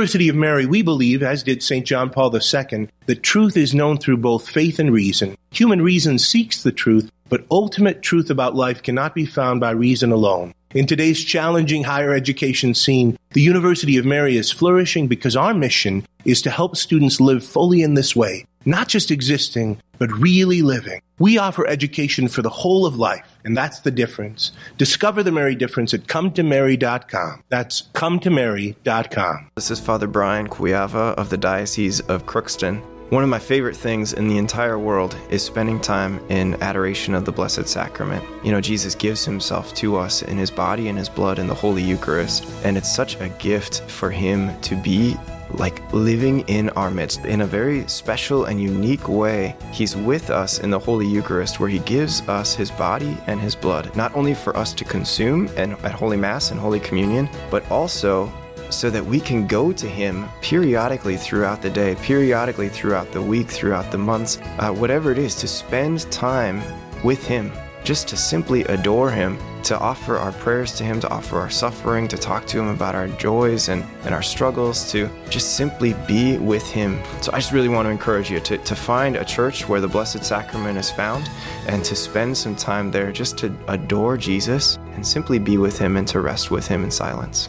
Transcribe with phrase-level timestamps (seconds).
[0.00, 1.84] University of Mary, we believe, as did St.
[1.84, 5.36] John Paul II, that truth is known through both faith and reason.
[5.50, 10.10] Human reason seeks the truth, but ultimate truth about life cannot be found by reason
[10.10, 10.54] alone.
[10.72, 16.06] In today's challenging higher education scene, the University of Mary is flourishing because our mission
[16.24, 21.00] is to help students live fully in this way, not just existing, but really living.
[21.18, 24.52] We offer education for the whole of life, and that's the difference.
[24.78, 27.42] Discover the Mary difference at cometomary.com.
[27.48, 29.50] That's cometomary.com.
[29.54, 32.82] This is Father Brian Cuyava of the Diocese of Crookston.
[33.10, 37.24] One of my favorite things in the entire world is spending time in adoration of
[37.24, 38.24] the Blessed Sacrament.
[38.44, 41.54] You know, Jesus gives himself to us in his body and his blood in the
[41.54, 45.16] Holy Eucharist, and it's such a gift for him to be
[45.54, 49.56] like living in our midst in a very special and unique way.
[49.72, 53.54] He's with us in the Holy Eucharist, where He gives us His body and His
[53.54, 57.68] blood, not only for us to consume and at Holy Mass and Holy Communion, but
[57.70, 58.32] also
[58.70, 63.48] so that we can go to Him periodically throughout the day, periodically throughout the week,
[63.48, 66.62] throughout the months, uh, whatever it is, to spend time
[67.02, 67.52] with Him,
[67.84, 72.08] just to simply adore Him, to offer our prayers to Him, to offer our suffering,
[72.08, 76.38] to talk to Him about our joys and, and our struggles, to just simply be
[76.38, 77.00] with Him.
[77.20, 79.88] So I just really want to encourage you to, to find a church where the
[79.88, 81.28] Blessed Sacrament is found
[81.66, 85.96] and to spend some time there just to adore Jesus and simply be with Him
[85.96, 87.48] and to rest with Him in silence.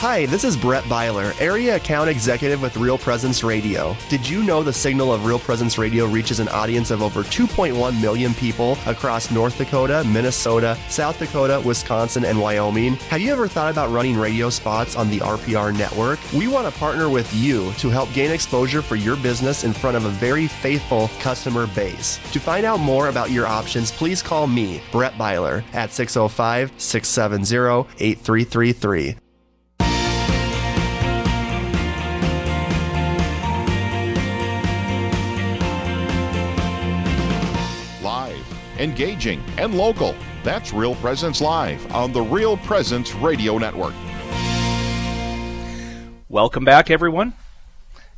[0.00, 3.94] Hi, this is Brett Byler, Area Account Executive with Real Presence Radio.
[4.08, 8.00] Did you know the signal of Real Presence Radio reaches an audience of over 2.1
[8.00, 12.94] million people across North Dakota, Minnesota, South Dakota, Wisconsin, and Wyoming?
[13.10, 16.18] Have you ever thought about running radio spots on the RPR network?
[16.32, 19.98] We want to partner with you to help gain exposure for your business in front
[19.98, 22.18] of a very faithful customer base.
[22.32, 27.86] To find out more about your options, please call me, Brett Byler, at 605 670
[28.02, 29.16] 8333.
[38.80, 40.14] Engaging, and local.
[40.42, 43.94] That's Real Presence Live on the Real Presence Radio Network.
[46.28, 47.34] Welcome back, everyone.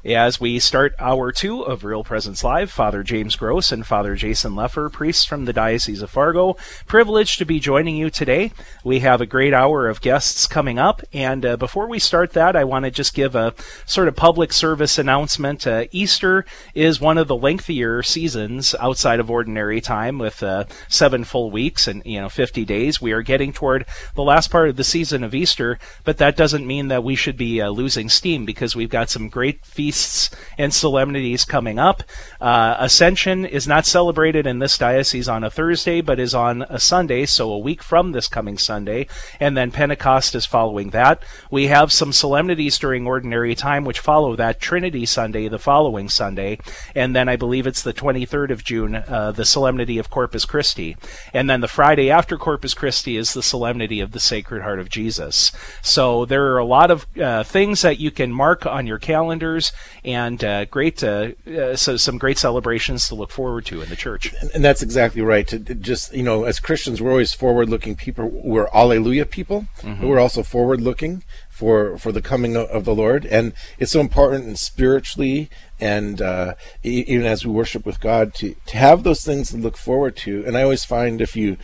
[0.04, 4.54] As we start hour two of Real Presence Live, Father James Gross and Father Jason
[4.54, 6.56] Lefor, priests from the Diocese of Fargo,
[6.88, 8.50] privileged to be joining you today.
[8.82, 12.56] We have a great hour of guests coming up, and uh, before we start that,
[12.56, 13.54] I want to just give a
[13.86, 15.68] sort of public service announcement.
[15.68, 21.22] Uh, Easter is one of the lengthier seasons outside of ordinary time, with uh, seven
[21.22, 23.00] full weeks and you know 50 days.
[23.00, 23.86] We are getting toward
[24.16, 27.36] the last part of the season of Easter, but that doesn't mean that we should
[27.36, 32.02] be uh, losing steam because we've got some great feasts feasts and solemnities coming up.
[32.40, 36.78] Uh, Ascension is not celebrated in this diocese on a Thursday, but is on a
[36.78, 39.06] Sunday, so a week from this coming Sunday.
[39.38, 41.22] And then Pentecost is following that.
[41.50, 46.58] We have some solemnities during ordinary time, which follow that Trinity Sunday the following Sunday.
[46.94, 50.96] And then I believe it's the 23rd of June, uh, the solemnity of Corpus Christi.
[51.34, 54.88] And then the Friday after Corpus Christi is the solemnity of the Sacred Heart of
[54.88, 55.52] Jesus.
[55.82, 59.72] So there are a lot of uh, things that you can mark on your calendars
[60.04, 63.96] and uh, great, uh, uh, so some great celebrations to look forward to in the
[63.96, 64.32] church.
[64.40, 65.46] And, and that's exactly right.
[65.80, 68.28] Just you know, as Christians, we're always forward-looking people.
[68.28, 69.66] We're Alleluia people.
[69.82, 70.06] Mm-hmm.
[70.06, 74.58] we're also forward-looking for for the coming of the Lord, and it's so important and
[74.58, 75.50] spiritually
[75.82, 76.54] and uh,
[76.84, 80.44] even as we worship with God to to have those things to look forward to.
[80.46, 81.56] And I always find if you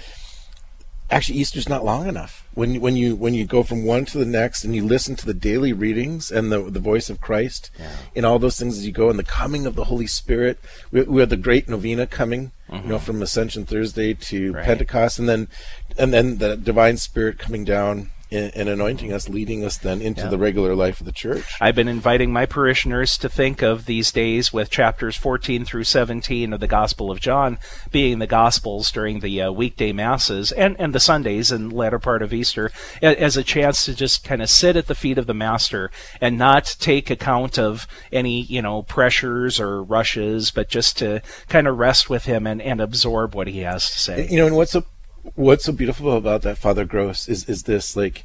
[1.11, 4.27] actually Easter's not long enough when when you when you go from one to the
[4.27, 7.97] next and you listen to the daily readings and the the voice of Christ yeah.
[8.15, 10.59] in all those things as you go and the coming of the Holy Spirit.
[10.91, 12.85] We, we have the great novena coming, mm-hmm.
[12.85, 14.65] you know, from Ascension Thursday to right.
[14.65, 15.49] Pentecost, and then
[15.97, 20.29] and then the divine Spirit coming down and, anointing us, leading us then into yeah.
[20.29, 21.45] the regular life of the church.
[21.61, 26.53] I've been inviting my parishioners to think of these days with chapters 14 through 17
[26.53, 27.59] of the Gospel of John
[27.91, 32.23] being the Gospels during the uh, weekday masses and, and the Sundays and latter part
[32.23, 32.71] of Easter
[33.01, 35.91] as a chance to just kind of sit at the feet of the Master
[36.21, 41.67] and not take account of any, you know, pressures or rushes, but just to kind
[41.67, 44.29] of rest with him and, and absorb what he has to say.
[44.29, 44.85] You know, and what's so
[45.35, 48.25] what's so beautiful about that Father Gross is is this like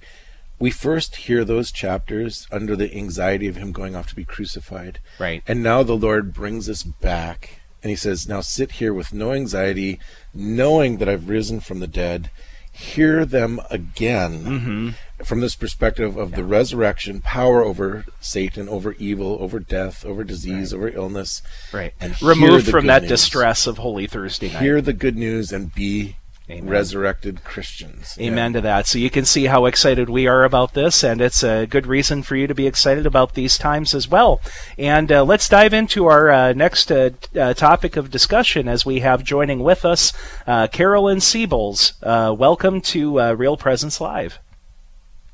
[0.59, 4.99] we first hear those chapters under the anxiety of him going off to be crucified.
[5.19, 5.43] Right.
[5.47, 9.33] And now the Lord brings us back and he says, Now sit here with no
[9.33, 9.99] anxiety,
[10.33, 12.29] knowing that I've risen from the dead.
[12.71, 15.23] Hear them again Mm-hmm.
[15.25, 20.73] from this perspective of the resurrection, power over Satan, over evil, over death, over disease,
[20.73, 21.41] over illness.
[21.73, 21.93] Right.
[21.99, 23.09] And Removed from that news.
[23.09, 24.61] distress of Holy Thursday night.
[24.61, 26.15] Hear the good news and be
[26.49, 26.69] Amen.
[26.69, 28.17] resurrected Christians.
[28.19, 28.85] Amen to that.
[28.85, 32.21] So you can see how excited we are about this, and it's a good reason
[32.21, 34.41] for you to be excited about these times as well.
[34.77, 38.99] And uh, let's dive into our uh, next uh, uh, topic of discussion as we
[38.99, 40.11] have joining with us
[40.45, 41.93] uh, Carolyn Siebels.
[42.03, 44.39] Uh, welcome to uh, Real Presence Live.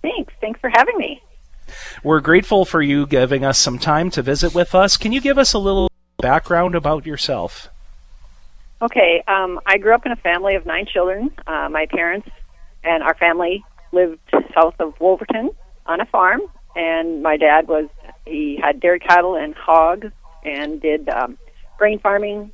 [0.04, 0.32] Thanks.
[0.40, 1.24] Thanks for having me.
[2.04, 4.96] We're grateful for you giving us some time to visit with us.
[4.96, 5.90] Can you give us a little
[6.20, 7.70] background about yourself?
[8.82, 11.32] Okay, um, I grew up in a family of nine children.
[11.46, 12.30] Uh, my parents
[12.82, 14.20] and our family lived
[14.54, 15.52] south of Wolverton
[15.86, 16.42] on a farm,
[16.78, 17.90] and my dad was
[18.26, 20.08] he had dairy cattle and hogs
[20.46, 21.38] and did um,
[21.78, 22.52] grain farming,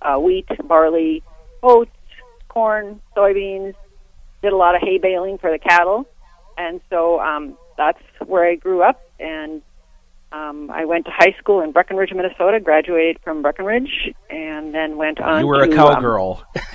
[0.00, 1.22] uh, wheat, barley,
[1.62, 1.90] oats,
[2.48, 3.74] corn, soybeans.
[4.40, 6.06] Did a lot of hay baling for the cattle,
[6.56, 9.02] and so um, that's where I grew up.
[9.20, 9.60] And
[10.30, 12.60] um, I went to high school in Breckenridge, Minnesota.
[12.60, 15.40] Graduated from Breckenridge, and then went on.
[15.40, 16.44] You were a to, um, cowgirl.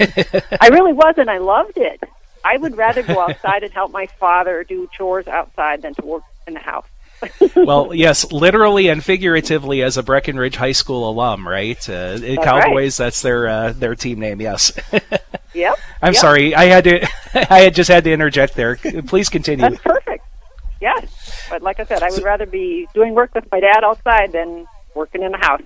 [0.59, 2.01] I really was, and I loved it.
[2.43, 6.23] I would rather go outside and help my father do chores outside than to work
[6.47, 6.85] in the house.
[7.55, 11.77] well, yes, literally and figuratively as a Breckenridge High School alum, right?
[11.87, 14.41] Uh, Cowboys, that's their uh, their team name.
[14.41, 14.73] Yes.
[15.53, 15.79] Yep.
[16.01, 16.21] I'm yep.
[16.21, 17.07] sorry, I had to.
[17.33, 18.75] I had just had to interject there.
[18.75, 19.69] Please continue.
[19.69, 20.25] That's perfect.
[20.83, 24.33] Yes, but like I said, I would rather be doing work with my dad outside
[24.33, 25.61] than working in the house.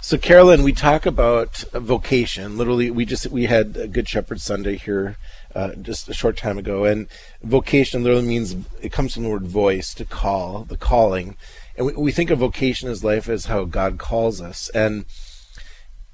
[0.00, 2.58] So, Carolyn, we talk about vocation.
[2.58, 5.16] Literally, we just we had a Good Shepherd Sunday here
[5.54, 7.06] uh, just a short time ago, and
[7.44, 11.36] vocation literally means it comes from the word voice to call, the calling,
[11.76, 15.04] and we, we think of vocation as life as how God calls us, and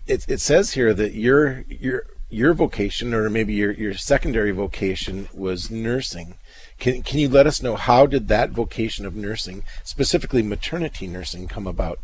[0.06, 5.30] it it says here that your your your vocation or maybe your your secondary vocation
[5.32, 6.34] was nursing.
[6.78, 11.48] Can can you let us know how did that vocation of nursing, specifically maternity nursing,
[11.48, 11.98] come about?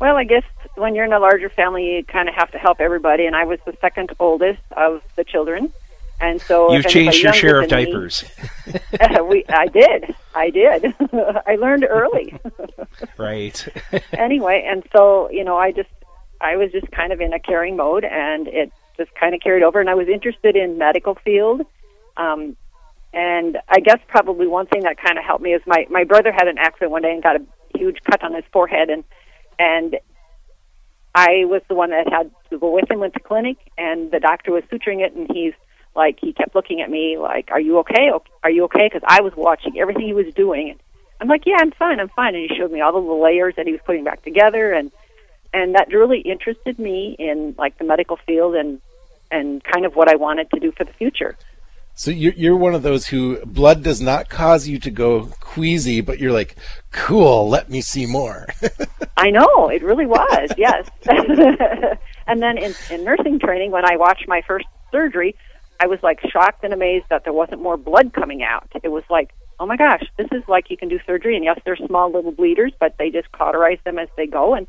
[0.00, 0.44] Well, I guess
[0.76, 3.44] when you're in a larger family, you kind of have to help everybody, and I
[3.44, 5.72] was the second oldest of the children,
[6.20, 8.24] and so You've changed your share of younger than me- diapers.
[9.28, 10.94] we, I did, I did.
[11.46, 12.38] I learned early.
[13.18, 13.68] right.
[14.12, 15.90] anyway, and so you know, I just,
[16.40, 19.62] I was just kind of in a caring mode, and it just kind of carried
[19.62, 19.80] over.
[19.80, 21.62] And I was interested in medical field,
[22.16, 22.56] um,
[23.12, 26.32] and I guess probably one thing that kind of helped me is my my brother
[26.32, 27.44] had an accident one day and got a
[27.76, 29.04] huge cut on his forehead, and
[29.58, 29.96] and
[31.14, 34.52] I was the one that had to go with him into clinic, and the doctor
[34.52, 35.54] was suturing it, and he's
[35.96, 38.10] like, he kept looking at me like, "Are you okay?
[38.44, 40.80] Are you okay?" Because I was watching everything he was doing, and
[41.20, 43.54] I'm like, "Yeah, I'm fine, I'm fine." And he showed me all the little layers
[43.56, 44.92] that he was putting back together, and
[45.52, 48.80] and that really interested me in like the medical field and
[49.30, 51.36] and kind of what I wanted to do for the future.
[51.98, 56.00] So you're you're one of those who blood does not cause you to go queasy,
[56.00, 56.54] but you're like,
[56.92, 57.48] cool.
[57.48, 58.46] Let me see more.
[59.16, 60.88] I know it really was, yes.
[62.28, 65.34] and then in, in nursing training, when I watched my first surgery,
[65.80, 68.70] I was like shocked and amazed that there wasn't more blood coming out.
[68.84, 71.58] It was like, oh my gosh, this is like you can do surgery, and yes,
[71.64, 74.68] they're small little bleeders, but they just cauterize them as they go, and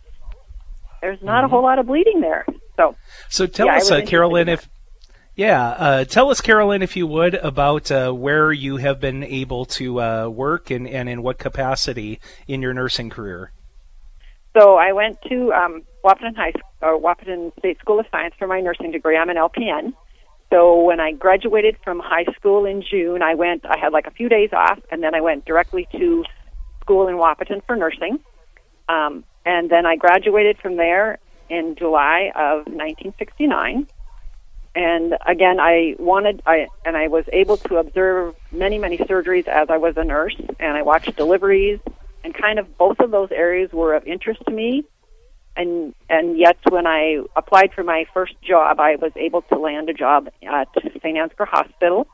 [1.00, 2.44] there's not a whole lot of bleeding there.
[2.76, 2.96] So,
[3.30, 4.68] So tell Yeah, us, uh, Carolyn, if
[5.40, 9.64] yeah, uh, tell us, Carolyn, if you would, about uh, where you have been able
[9.68, 13.54] to uh, work and, and in what capacity in your nursing career.
[14.54, 18.60] so I went to um, Wahpeton High or Wahpeton State School of Science for my
[18.60, 19.16] nursing degree.
[19.16, 19.94] I'm an LPN.
[20.50, 23.66] So when I graduated from high school in June, I went.
[23.66, 26.26] I had like a few days off, and then I went directly to
[26.82, 28.20] school in Wahpeton for nursing.
[28.90, 31.18] Um, and then I graduated from there
[31.50, 33.88] in July of 1969.
[34.76, 39.70] And again, I wanted, I and I was able to observe many, many surgeries as
[39.70, 41.80] I was a nurse, and I watched deliveries,
[42.24, 44.86] and kind of both of those areas were of interest to me.
[45.58, 49.90] And and yet, when I applied for my first job, I was able to land
[49.90, 50.68] a job at
[51.02, 51.18] St.
[51.18, 52.08] Ansgar Hospital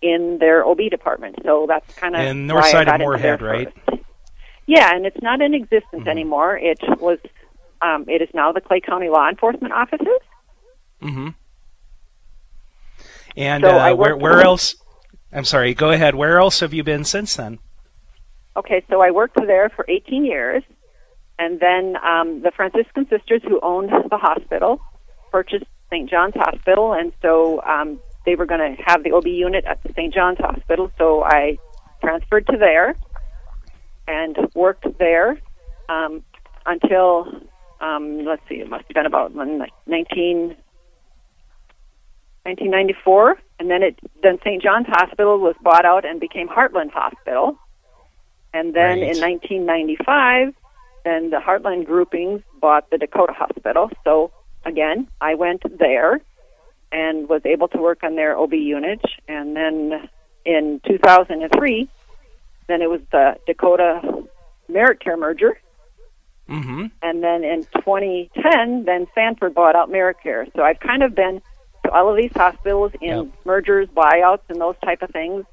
[0.00, 1.36] in their OB department.
[1.44, 3.68] So that's kind of And north side of Moorhead, right?
[3.86, 4.02] first.
[4.66, 6.56] Yeah, and it's not in existence anymore.
[6.56, 7.18] It was,
[7.80, 10.20] um, it is now the Clay County Law Enforcement Offices.
[11.02, 11.28] Mm-hmm.
[13.36, 14.76] And So uh, where where else?
[15.32, 15.74] I'm sorry.
[15.74, 16.14] Go ahead.
[16.14, 17.58] Where else have you been since then?
[18.56, 20.64] Okay, so I worked there for 18 years,
[21.38, 24.80] and then um, the Franciscan sisters who owned the hospital
[25.30, 26.10] purchased St.
[26.10, 29.92] John's Hospital, and so um, they were going to have the OB unit at the
[29.92, 30.12] St.
[30.12, 30.90] John's Hospital.
[30.98, 31.58] So I
[32.00, 32.96] transferred to there
[34.08, 35.38] and worked there
[35.88, 36.24] um,
[36.66, 37.42] until
[37.80, 39.32] um, let's see, it must have been about
[39.86, 40.56] 19,
[42.48, 44.62] 1994, and then it then St.
[44.62, 47.58] John's Hospital was bought out and became Heartland Hospital,
[48.54, 49.10] and then Right.
[49.14, 50.54] in 1995,
[51.04, 53.90] then the Heartland groupings bought the Dakota Hospital.
[54.04, 54.30] So
[54.64, 56.20] again, I went there
[56.90, 60.08] and was able to work on their OB unit, and then
[60.46, 61.88] in 2003,
[62.66, 64.00] then it was the Dakota
[64.68, 65.58] Merit Care merger
[66.48, 66.86] Mm-hmm.
[67.02, 70.50] and then in 2010, then Sanford bought out MeritCare.
[70.56, 71.42] So I've kind of been
[71.88, 73.26] to all of these hospitals in Yep.
[73.44, 75.44] mergers, buyouts, and those type of things.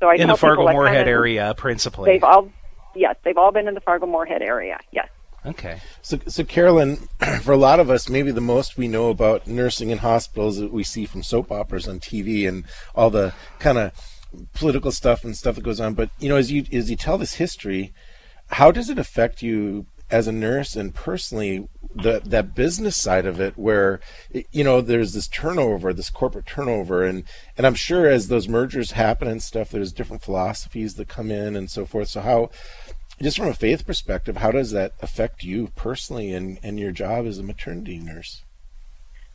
[0.00, 2.10] So I In the Fargo Moorhead kinda- area, principally.
[2.12, 2.50] They've all,
[2.94, 4.78] yes, they've all been in the Fargo Moorhead area.
[4.90, 5.08] Yes.
[5.44, 5.78] Okay.
[6.02, 6.96] So, so Carolyn,
[7.42, 10.72] for a lot of us, maybe the most we know about nursing in hospitals that
[10.72, 13.92] we see from soap operas on TV and all the kind of
[14.54, 15.94] political stuff and stuff that goes on.
[15.94, 17.92] But you know, as you as you tell this history,
[18.50, 23.40] how does it affect you as a nurse and personally the that business side of
[23.40, 24.00] it, where
[24.52, 27.24] you know there's this turnover, this corporate turnover, and
[27.56, 31.56] and I'm sure as those mergers happen and stuff, there's different philosophies that come in
[31.56, 32.08] and so forth.
[32.08, 32.50] So how
[33.20, 37.26] just from a faith perspective, how does that affect you personally and, and your job
[37.26, 38.42] as a maternity nurse?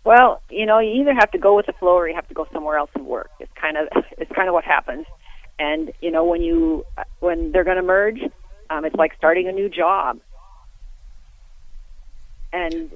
[0.03, 2.33] Well, you know, you either have to go with the flow or you have to
[2.33, 3.29] go somewhere else and work.
[3.39, 5.05] It's kind of it's kind of what happens.
[5.59, 6.85] And you know, when you
[7.19, 8.21] when they're going to merge,
[8.69, 10.19] um, it's like starting a new job.
[12.53, 12.91] And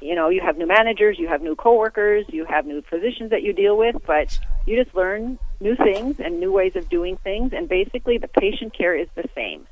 [0.00, 3.42] you know, you have new managers, you have new coworkers, you have new physicians that
[3.42, 7.52] you deal with, but you just learn new things and new ways of doing things.
[7.54, 9.66] And basically, the patient care is the same.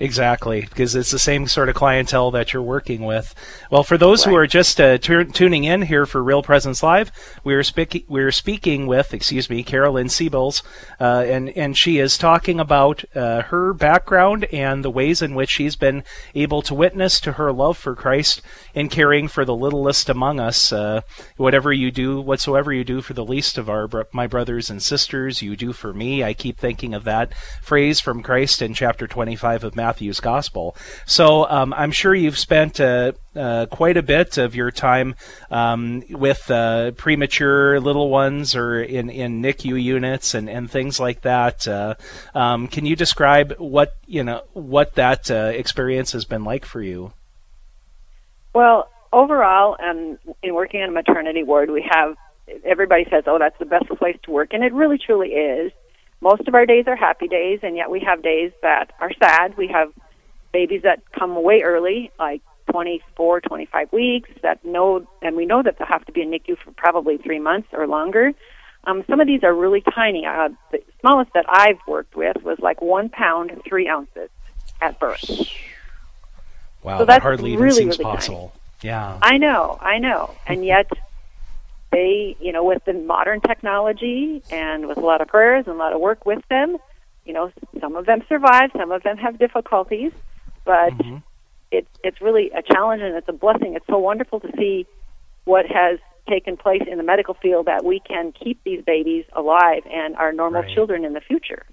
[0.00, 3.34] Exactly, because it's the same sort of clientele that you're working with.
[3.68, 7.10] Well, for those who are just uh, tu- tuning in here for Real Presence Live,
[7.42, 10.62] we are speaking we are speaking with, excuse me, Carolyn Siebels,
[11.00, 15.50] uh, and and she is talking about uh, her background and the ways in which
[15.50, 18.40] she's been able to witness to her love for Christ
[18.74, 20.72] in caring for the littlest among us.
[20.72, 21.00] Uh,
[21.38, 25.42] whatever you do, whatsoever you do for the least of our my brothers and sisters,
[25.42, 26.22] you do for me.
[26.22, 30.76] I keep thinking of that phrase from Christ in chapter 25 of Matthew's Gospel.
[31.06, 35.14] So um, I'm sure you've spent uh, uh, quite a bit of your time
[35.50, 41.22] um, with uh, premature little ones or in, in NICU units and, and things like
[41.22, 41.66] that.
[41.66, 41.94] Uh,
[42.34, 46.82] um, can you describe what you know what that uh, experience has been like for
[46.82, 47.12] you?
[48.54, 52.16] Well, overall, um, in working in a maternity ward, we have
[52.64, 55.72] everybody says, "Oh, that's the best place to work," and it really, truly is.
[56.20, 59.56] Most of our days are happy days, and yet we have days that are sad.
[59.56, 59.92] We have
[60.52, 65.78] babies that come way early, like 24, 25 weeks, that know, and we know that
[65.78, 68.32] they'll have to be in NICU for probably three months or longer.
[68.84, 70.26] Um, some of these are really tiny.
[70.26, 74.30] Uh, the smallest that I've worked with was like one pound, three ounces
[74.80, 75.24] at birth.
[76.82, 78.16] Wow, So that hardly even seems really tiny.
[78.16, 78.52] possible.
[78.82, 79.18] Yeah.
[79.20, 80.34] I know, I know.
[80.46, 80.86] And yet
[81.92, 85.78] they, you know, with the modern technology and with a lot of prayers and a
[85.78, 86.76] lot of work with them,
[87.24, 90.12] you know, some of them survive, some of them have difficulties,
[90.64, 91.22] but Mhm.
[91.70, 93.74] it's it's really a challenge and it's a blessing.
[93.74, 94.86] It's so wonderful to see
[95.44, 99.82] what has taken place in the medical field that we can keep these babies alive
[99.90, 100.72] and our normal Right.
[100.74, 101.64] children in the future.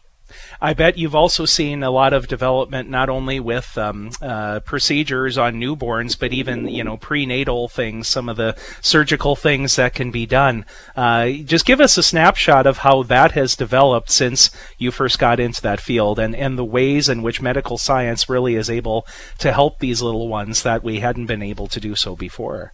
[0.62, 5.38] I bet you've also seen a lot of development, not only with um, uh, procedures
[5.38, 10.12] on newborns, but even you know prenatal things, some of the surgical things that can
[10.12, 10.66] be done.
[10.96, 15.40] Uh, just give us a snapshot of how that has developed since you first got
[15.40, 19.06] into that field, and and the ways in which medical science really is able
[19.40, 22.74] to help these little ones that we hadn't been able to do so before.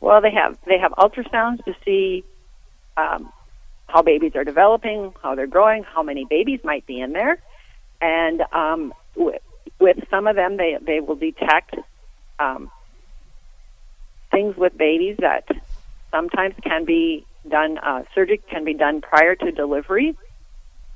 [0.00, 2.24] Well, they have they have ultrasounds to see
[2.96, 3.32] um,
[3.92, 7.42] how babies are developing, how they're growing, how many babies might be in there,
[8.00, 9.42] and um, with,
[9.78, 11.74] with some of them, they they will detect
[12.38, 12.70] um,
[14.30, 15.44] things with babies that
[16.10, 17.78] sometimes can be done.
[17.78, 20.16] Uh, surgery can be done prior to delivery.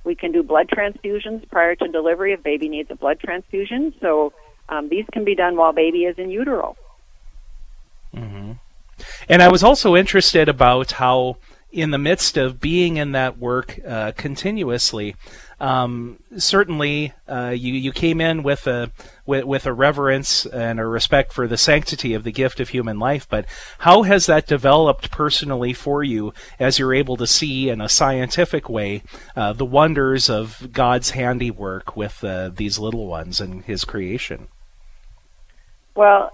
[0.04, 3.94] We can do blood transfusions prior to delivery if baby needs a blood transfusion.
[4.00, 4.32] So
[4.68, 6.76] um, these can be done while baby is in utero.
[8.14, 8.52] hmm
[9.28, 11.36] And I was also interested about how,
[11.74, 15.16] in the midst of being in that work uh, continuously,
[15.58, 18.92] um, certainly uh, you you came in with a
[19.26, 23.00] with, with a reverence and a respect for the sanctity of the gift of human
[23.00, 23.28] life.
[23.28, 23.46] But
[23.78, 28.68] how has that developed personally for you as you're able to see in a scientific
[28.68, 29.02] way
[29.34, 34.46] uh, the wonders of God's handiwork with uh, these little ones and His creation?
[35.96, 36.30] Well,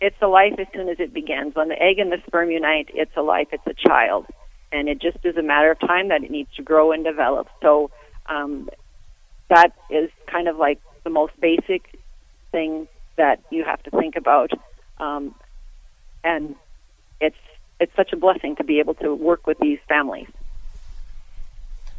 [0.00, 1.56] it's a life as soon as it begins.
[1.56, 4.26] When the egg and the sperm unite, it's a life, it's a child.
[4.74, 7.46] And it just is a matter of time that it needs to grow and develop.
[7.62, 7.90] So
[8.26, 8.70] Um,
[9.48, 11.98] that is kind of like the most basic
[12.52, 14.50] thing that you have to think about,
[14.98, 15.34] um,
[16.22, 16.54] and
[17.20, 17.42] it's
[17.80, 20.28] it's such a blessing to be able to work with these families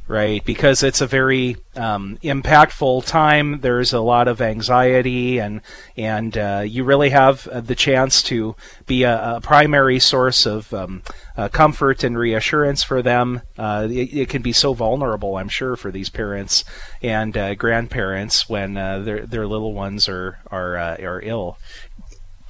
[0.07, 0.43] right?
[0.45, 3.61] Because it's a very um, impactful time.
[3.61, 5.61] There's a lot of anxiety, and
[5.97, 10.73] and uh, you really have uh, the chance to be a, a primary source of
[10.73, 11.01] um,
[11.37, 13.41] uh, comfort and reassurance for them.
[13.57, 16.63] Uh, it, it, can be so vulnerable, I'm sure, for these parents
[17.01, 21.57] and uh, grandparents when uh, their their little ones are are are ill.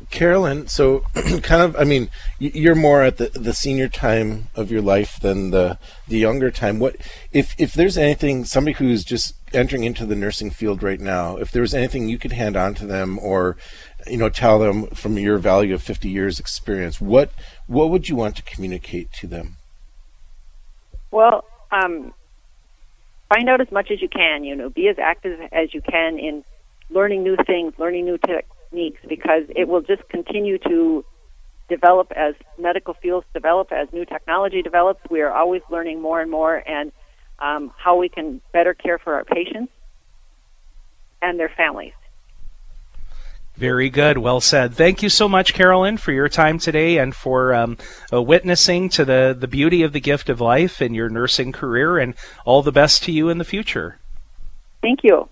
[0.09, 0.99] Carolyn, so
[1.41, 2.09] kind of, I mean,
[2.39, 6.79] you're more at the, the senior time of your life than the the younger time.
[6.79, 6.95] What
[7.31, 11.51] if if there's anything somebody who's just entering into the nursing field right now, if
[11.51, 13.57] there's anything you could hand on to them or
[14.07, 17.31] you know tell them from your value of 50 years experience, what
[17.67, 19.57] what would you want to communicate to them?
[21.11, 22.13] Well, um,
[23.29, 24.43] find out as much as you can.
[24.43, 26.43] You know, be as active as you can in
[26.89, 28.41] learning new things, learning new te-
[28.75, 31.05] techniques because it will just continue to
[31.69, 34.99] develop as medical fields develop, as new technology develops.
[35.09, 36.91] We are always learning more and more and
[37.39, 39.71] um, how we can better care for our patients
[41.21, 41.93] and their families.
[43.55, 44.17] Very good.
[44.17, 44.73] Well said.
[44.73, 47.77] Thank you so much, Carolyn, for your time today and for um,
[48.11, 51.97] uh, witnessing to the, the beauty of the gift of life in your nursing career,
[51.97, 53.97] and all the best to you in the future.
[54.81, 55.29] Thank you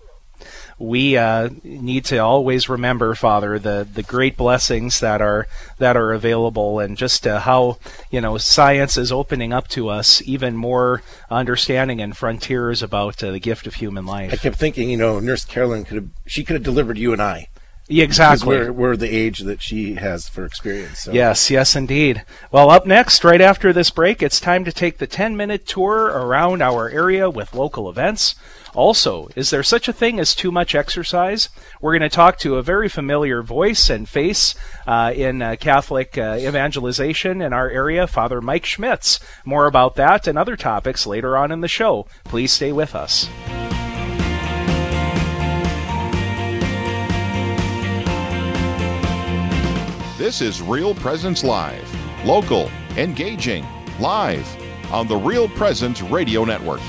[0.78, 5.46] we uh, need to always remember, Father, the the great blessings that are
[5.78, 7.78] that are available, and just uh, how
[8.10, 13.30] you know science is opening up to us even more understanding and frontiers about uh,
[13.30, 14.32] the gift of human life.
[14.32, 17.22] I kept thinking, you know, Nurse Carolyn could have she could have delivered you and
[17.22, 17.48] I.
[17.88, 18.56] Exactly.
[18.56, 21.00] We're, we're, the age that she has for experience.
[21.00, 21.12] So.
[21.12, 22.24] Yes, yes, indeed.
[22.50, 26.06] Well, up next, right after this break, it's time to take the 10 minute tour
[26.06, 28.36] around our area with local events.
[28.74, 31.48] Also, is there such a thing as too much exercise?
[31.80, 34.54] We're going to talk to a very familiar voice and face
[34.86, 39.20] uh, in uh, Catholic uh, evangelization in our area, Father Mike Schmitz.
[39.44, 42.06] More about that and other topics later on in the show.
[42.24, 43.28] Please stay with us.
[50.16, 53.66] This is Real Presence Live, local, engaging,
[53.98, 54.46] live
[54.92, 56.80] on the Real Presence Radio Network.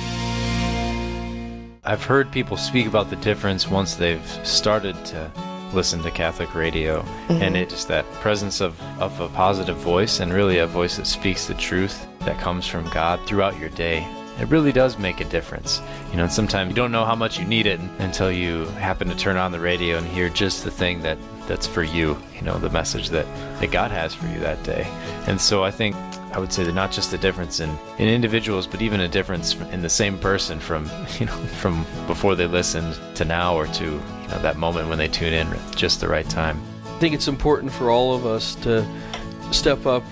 [1.84, 5.32] I've heard people speak about the difference once they've started to
[5.74, 7.42] listen to Catholic radio, mm-hmm.
[7.42, 11.48] and it's that presence of, of a positive voice and really a voice that speaks
[11.48, 14.08] the truth that comes from God throughout your day.
[14.40, 15.82] It really does make a difference.
[16.12, 19.08] You know, and sometimes you don't know how much you need it until you happen
[19.08, 22.42] to turn on the radio and hear just the thing that that's for you, you
[22.42, 23.26] know, the message that,
[23.60, 24.86] that God has for you that day.
[25.28, 25.96] And so I think
[26.36, 29.56] I would say that not just a difference in, in individuals, but even a difference
[29.72, 31.32] in the same person from you know
[31.62, 35.34] from before they listened to now or to you know that moment when they tune
[35.34, 36.62] in at just the right time.
[36.86, 38.86] I think it's important for all of us to
[39.52, 40.04] step up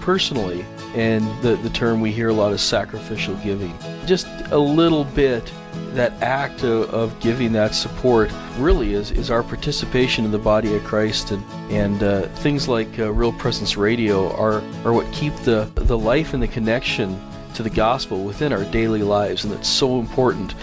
[0.00, 3.76] personally, and the the term we hear a lot is sacrificial giving.
[4.06, 5.52] Just a little bit
[5.94, 10.74] that act of, of, giving that support really is, is our participation in the body
[10.74, 15.34] of Christ and, and uh, things like uh, Real Presence Radio are, are what keep
[15.36, 17.20] the, the life and the connection
[17.54, 20.54] to the gospel within our daily lives and that's so important.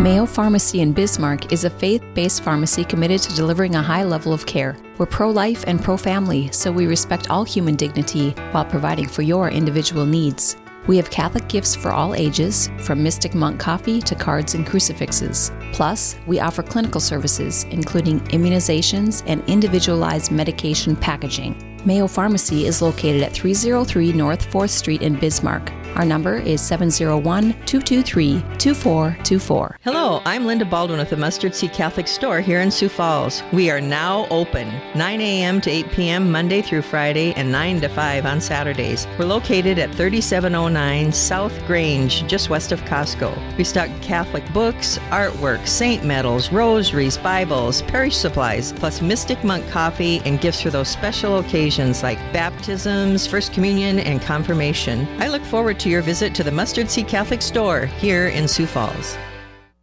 [0.00, 4.32] Mayo Pharmacy in Bismarck is a faith based pharmacy committed to delivering a high level
[4.32, 4.76] of care.
[4.96, 9.20] We're pro life and pro family, so we respect all human dignity while providing for
[9.20, 10.56] your individual needs.
[10.90, 15.52] We have Catholic gifts for all ages, from Mystic Monk coffee to cards and crucifixes.
[15.72, 21.54] Plus, we offer clinical services, including immunizations and individualized medication packaging.
[21.84, 25.70] Mayo Pharmacy is located at 303 North 4th Street in Bismarck.
[25.96, 29.78] Our number is 701 223 2424.
[29.82, 33.42] Hello, I'm Linda Baldwin with the Mustard Seed Catholic Store here in Sioux Falls.
[33.52, 35.60] We are now open 9 a.m.
[35.62, 36.30] to 8 p.m.
[36.30, 39.06] Monday through Friday and 9 to 5 on Saturdays.
[39.18, 43.56] We're located at 3709 South Grange, just west of Costco.
[43.58, 50.22] We stock Catholic books, artwork, saint medals, rosaries, Bibles, parish supplies, plus Mystic Monk coffee
[50.24, 55.06] and gifts for those special occasions like baptisms, First Communion, and confirmation.
[55.20, 58.66] I look forward to your visit to the Mustard Seed Catholic Store here in Sioux
[58.66, 59.16] Falls.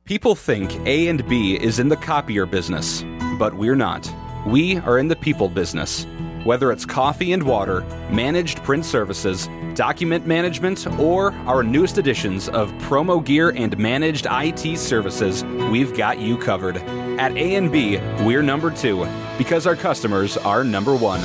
[0.06, 3.04] People think A and B is in the copier business,
[3.38, 4.10] but we're not.
[4.46, 6.06] We are in the people business.
[6.44, 7.82] Whether it's coffee and water,
[8.12, 14.78] managed print services, document management, or our newest editions of promo gear and managed IT
[14.78, 16.78] services, we've got you covered.
[17.20, 19.06] At A&B, we're number 2
[19.38, 21.22] because our customers are number 1.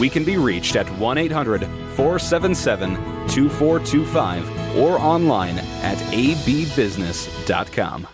[0.00, 8.06] We can be reached at 1 800 477 2425 or online at abbusiness.com.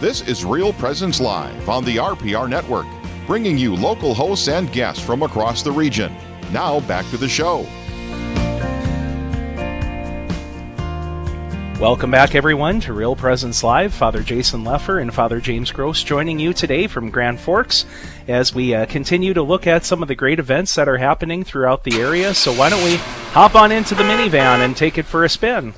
[0.00, 2.86] This is Real Presence Live on the RPR Network,
[3.26, 6.16] bringing you local hosts and guests from across the region.
[6.52, 7.66] Now back to the show.
[11.80, 13.94] Welcome back, everyone, to Real Presence Live.
[13.94, 17.86] Father Jason Lefor and Father James Gross joining you today from Grand Forks
[18.28, 21.42] as we uh, continue to look at some of the great events that are happening
[21.42, 22.34] throughout the area.
[22.34, 22.96] So, why don't we
[23.32, 25.72] hop on into the minivan and take it for a spin?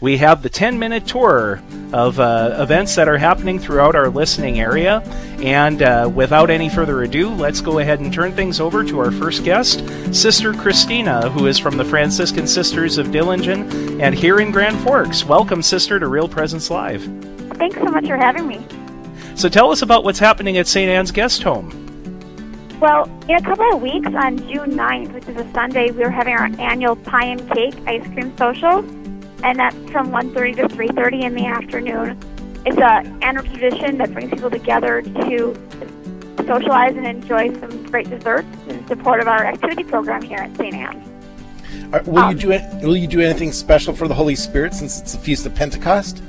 [0.00, 1.62] We have the 10 minute tour
[1.94, 5.00] of uh, events that are happening throughout our listening area.
[5.38, 9.10] And uh, without any further ado, let's go ahead and turn things over to our
[9.10, 9.82] first guest,
[10.14, 15.24] Sister Christina, who is from the Franciscan Sisters of Dillingen and here in Grand Forks.
[15.24, 17.02] Welcome, Sister, to Real Presence Live.
[17.54, 18.66] Thanks so much for having me.
[19.34, 20.90] So tell us about what's happening at St.
[20.90, 21.70] Anne's Guest Home.
[22.80, 26.34] Well, in a couple of weeks on June 9th, which is a Sunday, we're having
[26.34, 28.84] our annual pie and cake ice cream social
[29.46, 32.18] and that's from 1.30 to 3.30 in the afternoon.
[32.66, 35.56] It's a annual tradition that brings people together to
[36.44, 40.74] socialize and enjoy some great desserts in support of our activity program here at St.
[40.74, 41.08] Anne's.
[41.94, 42.48] Uh, will um, you do
[42.82, 46.20] Will you do anything special for the Holy Spirit since it's the Feast of Pentecost?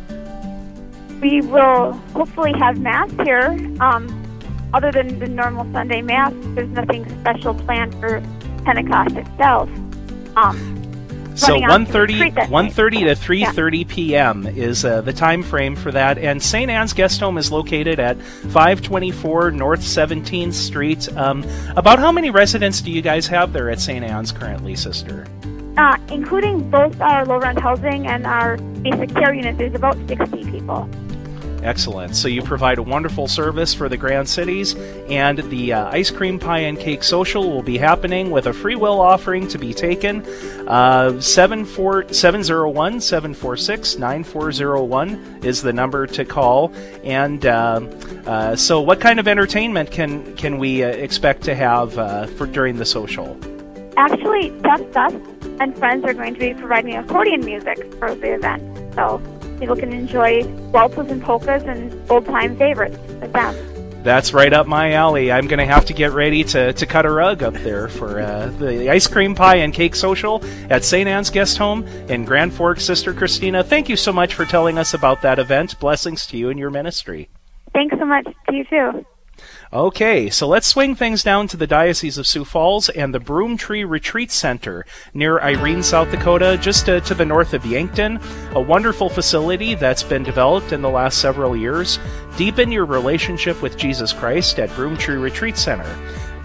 [1.19, 3.57] We will hopefully have mass here.
[3.79, 4.23] Um,
[4.75, 8.21] other than the normal Sunday mass, there's nothing special planned for
[8.63, 9.69] Pentecost itself.
[10.35, 10.76] Um,
[11.37, 13.85] so 1.30, 1.30 to 3.30 yeah.
[13.87, 14.47] p.m.
[14.47, 16.17] is uh, the time frame for that.
[16.17, 16.69] And St.
[16.69, 21.15] Anne's Guest Home is located at 524 North 17th Street.
[21.15, 21.45] Um,
[21.75, 24.03] about how many residents do you guys have there at St.
[24.03, 25.27] Anne's currently, sister?
[25.77, 30.43] Uh, including both our low rent housing and our basic care unit, there's about 60
[30.45, 30.89] people.
[31.63, 32.15] Excellent.
[32.15, 34.75] So you provide a wonderful service for the Grand Cities,
[35.09, 38.75] and the uh, ice cream pie and cake social will be happening with a free
[38.75, 40.21] will offering to be taken.
[40.67, 46.71] Uh, 701 746 9401 is the number to call.
[47.03, 47.81] And uh,
[48.25, 52.45] uh, so, what kind of entertainment can can we uh, expect to have uh, for
[52.45, 53.37] during the social?
[53.97, 55.13] Actually, Just Us
[55.59, 58.61] and friends are going to be providing accordion music for the event.
[58.93, 59.21] So
[59.59, 63.55] people can enjoy waltzes and polkas and old time favorites with them.
[64.03, 65.31] That's right up my alley.
[65.31, 68.21] I'm going to have to get ready to, to cut a rug up there for
[68.21, 71.09] uh, the ice cream pie and cake social at St.
[71.09, 72.85] Anne's Guest Home in Grand Forks.
[72.85, 75.77] Sister Christina, thank you so much for telling us about that event.
[75.79, 77.27] Blessings to you and your ministry.
[77.73, 79.05] Thanks so much to you too.
[79.71, 83.87] Okay, so let's swing things down to the Diocese of Sioux Falls and the Broomtree
[83.87, 88.19] Retreat Center near Irene, South Dakota, just to, to the north of Yankton.
[88.53, 91.99] A wonderful facility that's been developed in the last several years.
[92.37, 95.97] Deepen your relationship with Jesus Christ at Broomtree Retreat Center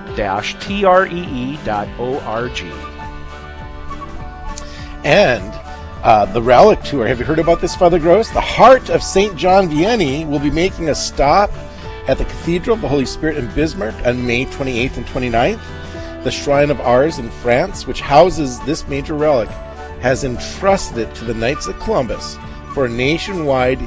[0.60, 2.72] T R E E dot O R G.
[5.04, 5.52] And
[6.04, 7.08] uh, the Relic Tour.
[7.08, 8.30] Have you heard about this, Father Gross?
[8.30, 9.36] The Heart of St.
[9.36, 11.52] John Vianney will be making a stop
[12.08, 16.24] at the Cathedral of the Holy Spirit in Bismarck on May 28th and 29th.
[16.24, 19.50] The Shrine of Ars in France, which houses this major relic,
[20.02, 22.38] has entrusted it to the Knights of Columbus
[22.74, 23.80] for a nationwide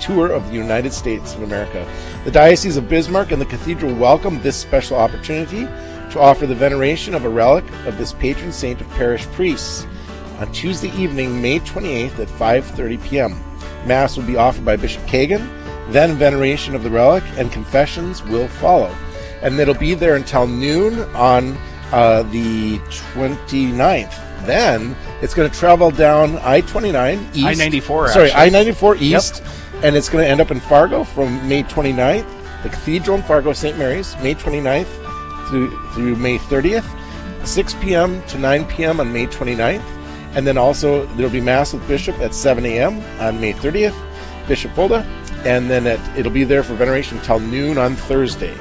[0.00, 1.88] tour of the United States of America.
[2.24, 5.64] The Diocese of Bismarck and the Cathedral welcome this special opportunity
[6.12, 9.86] to offer the veneration of a relic of this patron saint of parish priests
[10.38, 13.44] on Tuesday evening, May 28th at 5:30 p.m.
[13.86, 15.46] Mass will be offered by Bishop Kagan
[15.88, 18.94] then veneration of the relic and confessions will follow.
[19.42, 21.56] And it'll be there until noon on
[21.92, 24.46] uh, the 29th.
[24.46, 27.46] Then it's going to travel down I 29 east.
[27.46, 29.42] I 94, Sorry, I 94 east.
[29.42, 29.84] Yep.
[29.84, 32.26] And it's going to end up in Fargo from May 29th.
[32.62, 33.76] The Cathedral in Fargo, St.
[33.78, 36.86] Mary's, May 29th through, through May 30th.
[37.46, 38.24] 6 p.m.
[38.26, 38.98] to 9 p.m.
[38.98, 39.95] on May 29th.
[40.36, 43.00] And then also there'll be Mass with Bishop at 7 a.m.
[43.20, 43.96] on May 30th.
[44.46, 45.04] Bishop Folda
[45.46, 48.54] and then it, it'll be there for veneration until noon on Thursday.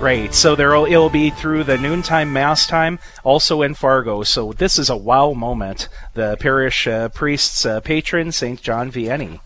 [0.00, 0.32] Right.
[0.34, 4.22] So there'll it'll be through the noontime mass time, also in Fargo.
[4.22, 5.88] So this is a wow moment.
[6.14, 9.40] The parish uh, priest's uh, patron, Saint John Vianney.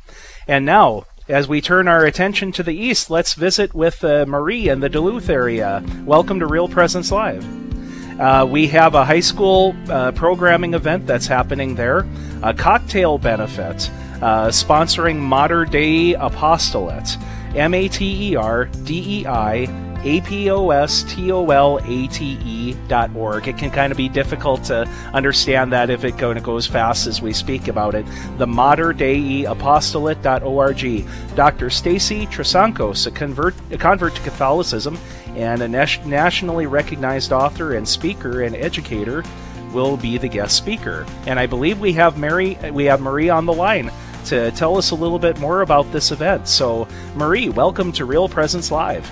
[0.46, 4.68] And now, as we turn our attention to the east, let's visit with uh, Marie
[4.68, 5.82] in the Duluth area.
[6.04, 7.73] Welcome to Real Presence Live.
[8.18, 12.06] Uh, we have a high school uh, programming event that's happening there,
[12.42, 13.90] a cocktail benefit
[14.24, 17.18] uh, sponsoring Mater Dei Apostolate,
[17.54, 19.66] M A T E R D E I
[20.02, 23.46] A P O S T O L A T E dot org.
[23.48, 27.06] It can kind of be difficult to understand that if it kind of goes fast
[27.06, 28.06] as we speak about it.
[28.38, 31.04] The Mater Dei Apostolate dot org.
[31.34, 31.68] Dr.
[31.68, 34.98] Stacy Trasancos, a convert, a convert to Catholicism
[35.34, 39.24] and a nas- nationally recognized author and speaker and educator,
[39.72, 41.04] will be the guest speaker.
[41.26, 43.90] And I believe we have Mary, we have Marie on the line
[44.26, 46.48] to tell us a little bit more about this event.
[46.48, 49.10] So, Marie, welcome to Real Presence Live.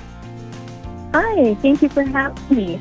[1.15, 2.81] Hi, thank you for having me.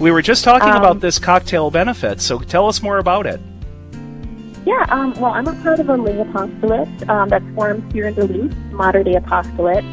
[0.00, 3.40] We were just talking Um, about this cocktail benefit, so tell us more about it.
[4.66, 8.14] Yeah, um, well, I'm a part of a lay apostolate um, that's formed here in
[8.14, 9.84] Duluth, Mater Dei Apostolate,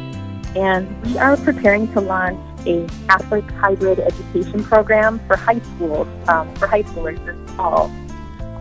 [0.56, 6.52] and we are preparing to launch a Catholic hybrid education program for high schools, um,
[6.56, 7.90] for high schoolers this fall.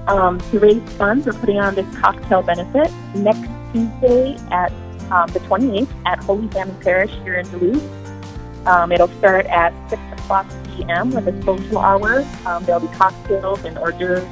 [0.08, 4.72] Um, to raise funds, we're putting on this cocktail benefit next Tuesday at
[5.12, 7.84] um, the 28th at Holy Family Parish here in Duluth.
[8.68, 11.12] Um, it'll start at 6 o'clock p.m.
[11.12, 12.26] with a social hour.
[12.46, 14.24] Um, there'll be cocktails and hors d'oeuvres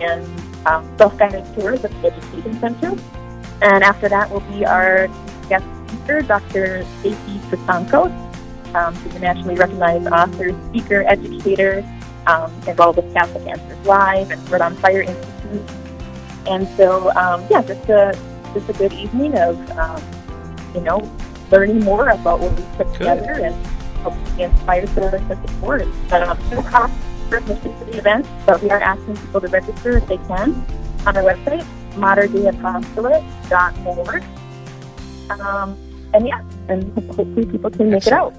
[0.00, 2.88] and um, self-guided tours of the education center.
[3.62, 5.08] And after that will be our
[5.48, 6.84] guest speaker, Dr.
[7.00, 8.23] Stacy Trasancos.
[8.74, 11.84] Um, she's a nationally recognized author, speaker, educator,
[12.26, 15.62] um, involved with Catholic Answers Live and Word on Fire Institute.
[16.46, 18.16] And so, um, yeah, just a
[18.52, 20.00] just a good evening of, um,
[20.74, 21.10] you know,
[21.50, 23.54] learning more about what we put together and
[23.96, 25.82] hopefully inspire the, the support.
[26.12, 26.94] Um, no cost
[27.28, 30.54] for admission to the event, but we are asking people to register if they can
[31.06, 34.24] on our website, materdeiapostolate.org.
[35.40, 35.76] Um,
[36.12, 38.34] and yeah, and hopefully people can make it out.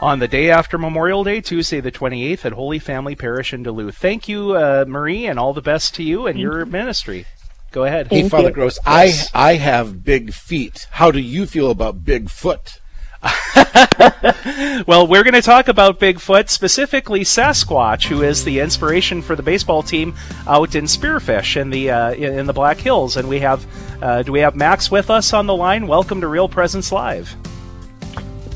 [0.00, 3.98] On the day after Memorial Day, Tuesday the 28th, at Holy Family Parish in Duluth.
[3.98, 7.26] Thank you, uh, Marie, and all the best to you and your ministry.
[7.70, 8.06] Go ahead.
[8.08, 10.86] Hey, Father Gross, I I have big feet.
[10.92, 12.78] How do you feel about Bigfoot?
[14.86, 19.42] well, we're going to talk about Bigfoot, specifically Sasquatch, who is the inspiration for the
[19.42, 20.14] baseball team
[20.46, 23.18] out in Spearfish in the uh, in in the Black Hills.
[23.18, 23.66] And we have
[24.00, 25.86] uh, do we have Max with us on the line?
[25.86, 27.36] Welcome to Real Presence Live.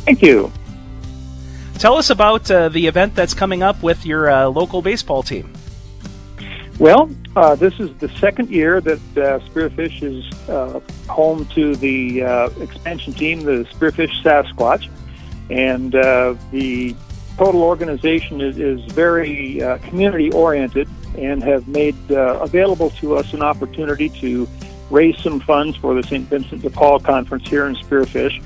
[0.07, 0.50] Thank you.
[1.78, 5.52] Tell us about uh, the event that's coming up with your uh, local baseball team.
[6.78, 12.22] Well, uh, this is the second year that uh, Spearfish is uh, home to the
[12.22, 14.88] uh, expansion team, the Spearfish Sasquatch,
[15.50, 16.96] and the
[17.37, 24.08] total organization is, is very community oriented and have made available to us an opportunity
[24.08, 24.48] to
[24.90, 26.28] raise some funds for the St.
[26.28, 28.42] Vincent de Paul Conference here in Spearfish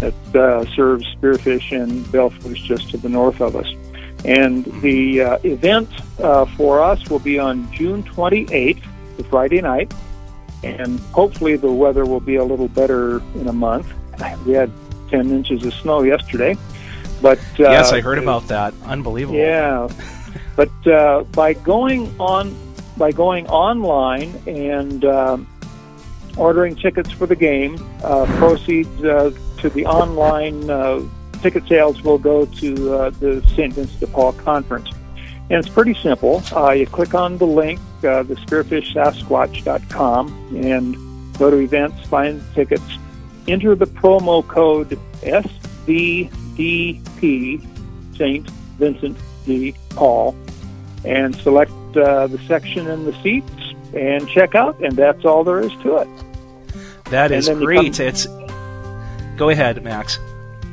[0.00, 3.66] that uh, serves Spearfish and Belle Fourche just to the north of us.
[4.24, 5.88] And the uh, event
[6.20, 8.82] uh, for us will be on June 28th,
[9.16, 9.92] the Friday night,
[10.64, 13.86] and hopefully the weather will be a little better in a month.
[14.46, 14.70] We had
[15.10, 16.56] 10 inches of snow yesterday,
[17.22, 18.74] but uh, yes, I heard about that.
[18.84, 19.38] Unbelievable.
[19.38, 19.88] Yeah,
[20.56, 22.56] but uh, by going on,
[22.96, 25.46] by going online and um,
[26.36, 31.02] ordering tickets for the game, uh, proceeds uh, to the online uh,
[31.42, 33.72] ticket sales will go to uh, the St.
[33.74, 34.88] Vincent de Paul Conference.
[35.48, 36.42] And it's pretty simple.
[36.52, 40.96] Uh, you click on the link, uh, the spearfishsasquatch.com, and
[41.38, 42.82] go to events, find tickets,
[43.46, 44.98] enter the promo code
[46.56, 47.60] SVDP,
[48.16, 48.48] St.
[48.78, 50.36] Vincent de Paul,
[51.04, 53.50] and select uh, the section and the seats
[53.94, 56.08] and check out, and that's all there is to it.
[57.06, 57.96] That is great.
[57.96, 58.26] come- It's
[59.36, 60.18] go ahead, Max.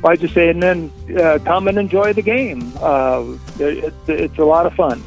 [0.04, 2.72] I just say, and then uh, come and enjoy the game.
[2.80, 5.02] Uh, it, it's a lot of fun.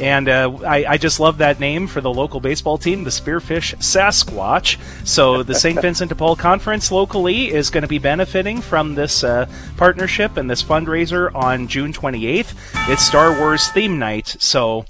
[0.00, 3.76] And uh, I, I just love that name for the local baseball team, the Spearfish
[3.76, 4.78] Sasquatch.
[5.06, 5.80] So the St.
[5.82, 10.50] Vincent de Paul Conference locally is going to be benefiting from this uh, partnership and
[10.50, 12.54] this fundraiser on June 28th.
[12.90, 14.86] It's Star Wars theme night, so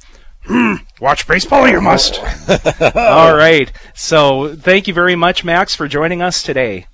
[1.00, 2.20] watch baseball you must.
[2.94, 3.70] All right.
[3.94, 6.86] So thank you very much, Max, for joining us today.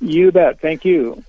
[0.00, 0.60] You bet.
[0.60, 1.24] Thank you.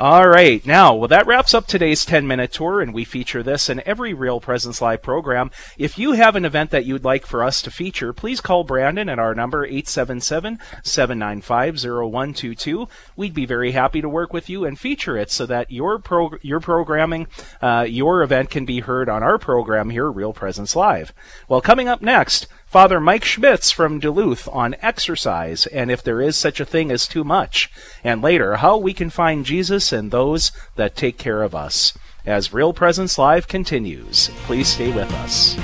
[0.00, 0.64] All right.
[0.64, 4.14] Now, well, that wraps up today's 10 minute tour, and we feature this in every
[4.14, 5.50] Real Presence Live program.
[5.76, 9.08] If you have an event that you'd like for us to feature, please call Brandon
[9.08, 12.88] at our number 877 795 0122.
[13.16, 16.38] We'd be very happy to work with you and feature it so that your, pro-
[16.42, 17.26] your programming,
[17.60, 21.12] uh, your event can be heard on our program here, Real Presence Live.
[21.48, 26.36] Well, coming up next, Father Mike Schmitz from Duluth on exercise and if there is
[26.36, 27.70] such a thing as too much,
[28.04, 31.96] and later how we can find Jesus and those that take care of us.
[32.26, 34.28] as Real Presence Live continues.
[34.44, 35.56] Please stay with us.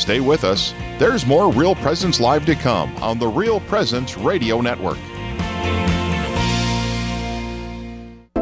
[0.00, 0.72] Stay with us.
[0.98, 4.96] There's more Real Presence Live to come on the Real Presence Radio Network.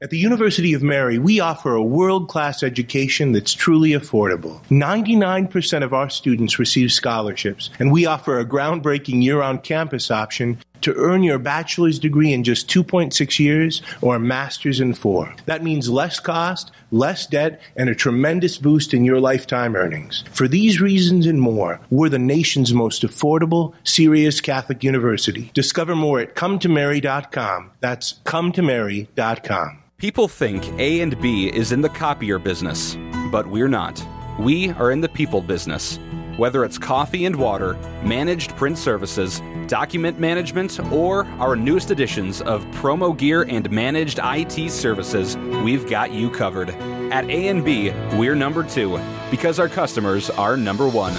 [0.00, 4.64] At the University of Mary, we offer a world class education that's truly affordable.
[4.68, 10.58] 99% of our students receive scholarships, and we offer a groundbreaking year round campus option
[10.82, 15.34] to earn your bachelor's degree in just 2.6 years or a master's in four.
[15.46, 20.22] That means less cost, less debt, and a tremendous boost in your lifetime earnings.
[20.30, 25.50] For these reasons and more, we're the nation's most affordable, serious Catholic university.
[25.54, 27.72] Discover more at cometomary.com.
[27.80, 29.82] That's cometomary.com.
[29.98, 32.96] People think A and B is in the copier business,
[33.32, 34.00] but we're not.
[34.38, 35.98] We are in the people business.
[36.36, 42.64] Whether it's coffee and water, managed print services, document management, or our newest editions of
[42.66, 46.70] promo gear and managed IT services, we've got you covered.
[47.10, 49.00] At A&B, we're number 2
[49.32, 51.12] because our customers are number 1.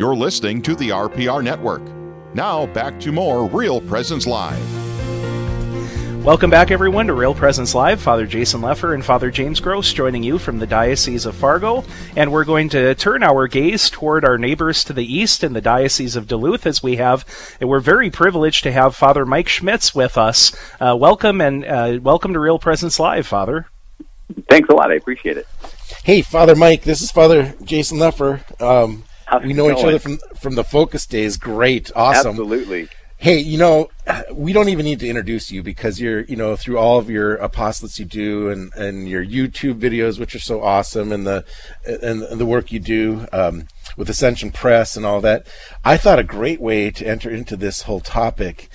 [0.00, 1.82] You're listening to the RPR Network.
[2.34, 4.58] Now back to more Real Presence Live.
[6.24, 8.00] Welcome back, everyone, to Real Presence Live.
[8.00, 11.84] Father Jason Lefor and Father James Gross joining you from the Diocese of Fargo.
[12.16, 15.60] And we're going to turn our gaze toward our neighbors to the east in the
[15.60, 17.26] Diocese of Duluth as we have,
[17.60, 20.56] and we're very privileged to have Father Mike Schmitz with us.
[20.80, 23.68] Uh, welcome and uh, welcome to Real Presence Live, Father.
[24.48, 24.92] Thanks a lot.
[24.92, 25.46] I appreciate it.
[26.04, 28.58] Hey, Father Mike, this is Father Jason Lefor.
[28.62, 31.36] Um, How's we know each other from from the Focus Days.
[31.36, 32.30] Great, awesome.
[32.30, 32.88] Absolutely.
[33.16, 33.88] Hey, you know,
[34.32, 37.36] we don't even need to introduce you because you're, you know, through all of your
[37.36, 41.44] apostolates you do and, and your YouTube videos, which are so awesome, and the
[41.86, 45.46] and, and the work you do um, with Ascension Press and all that.
[45.84, 48.68] I thought a great way to enter into this whole topic.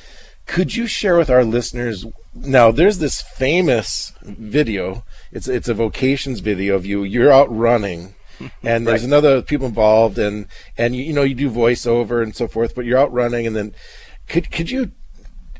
[0.46, 2.06] Could you share with our listeners?
[2.34, 5.04] Now, there's this famous video.
[5.34, 7.04] It's it's a vocations video of you.
[7.04, 8.16] You're out running
[8.64, 9.08] and there's Right.
[9.08, 12.86] another people involved and and you, you know you do voiceover and so forth but
[12.86, 13.74] you're out running and then
[14.28, 14.92] could could you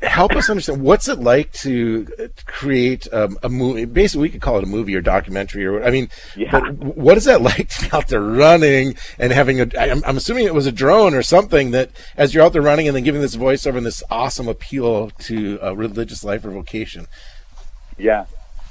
[0.02, 2.06] help us understand what's it like to
[2.44, 5.90] create um, a movie basically we could call it a movie or documentary or i
[5.90, 6.50] mean Yeah.
[6.50, 10.18] but what is that like to be out there running and having a I'm, I'm
[10.18, 13.04] assuming it was a drone or something that as you're out there running and then
[13.04, 17.06] giving this voiceover and this awesome appeal to a religious life or vocation
[17.96, 18.26] Yeah.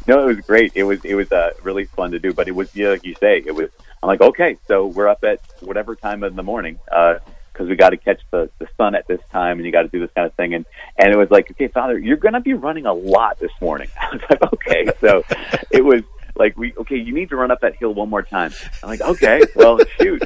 [0.08, 0.72] No, it was great.
[0.76, 3.16] It was it was uh, really fun to do, but it was yeah, like you
[3.16, 3.70] say, it was.
[4.04, 7.90] I'm like, okay, so we're up at whatever time in the morning because we got
[7.90, 10.28] to catch the the sun at this time, and you got to do this kind
[10.28, 10.66] of thing, and
[10.98, 13.90] and it was like, okay, Father, you're going to be running a lot this morning.
[14.00, 15.24] I was like, okay, so
[15.72, 16.04] it was
[16.36, 18.54] like we okay, you need to run up that hill one more time.
[18.84, 20.22] I'm like, okay, well, shoot,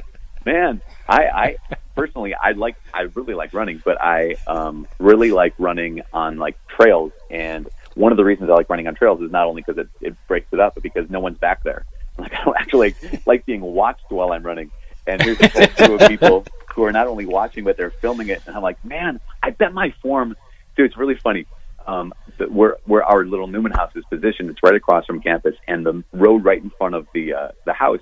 [0.45, 1.55] man, I I
[1.95, 6.57] personally I like I really like running, but I um really like running on like
[6.67, 9.77] trails and one of the reasons I like running on trails is not only because
[9.77, 11.85] it, it breaks it up, but because no one's back there.
[12.19, 12.95] Like I don't actually
[13.25, 14.71] like being watched while I'm running.
[15.07, 16.45] And here's a crew of people
[16.75, 18.41] who are not only watching but they're filming it.
[18.45, 20.35] And I'm like, man, I bet my form.
[20.75, 21.45] Dude, it's really funny.
[21.87, 22.13] Um,
[22.49, 26.03] where where our little Newman house is positioned, it's right across from campus, and the
[26.11, 28.01] road right in front of the uh, the house,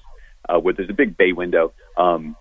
[0.50, 1.74] uh, where there's a big bay window.
[1.96, 2.36] Um,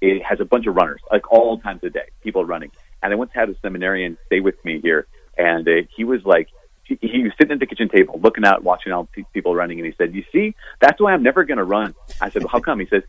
[0.00, 2.72] it has a bunch of runners, like all times of day, people running.
[3.04, 5.06] And I once had a seminarian stay with me here,
[5.38, 6.48] and uh, he was like,
[6.84, 9.78] he, he was sitting at the kitchen table, looking out, watching all pe- people running,
[9.78, 12.50] and he said, "You see, that's why I'm never going to run." I said, well,
[12.50, 13.02] "How come?" He says,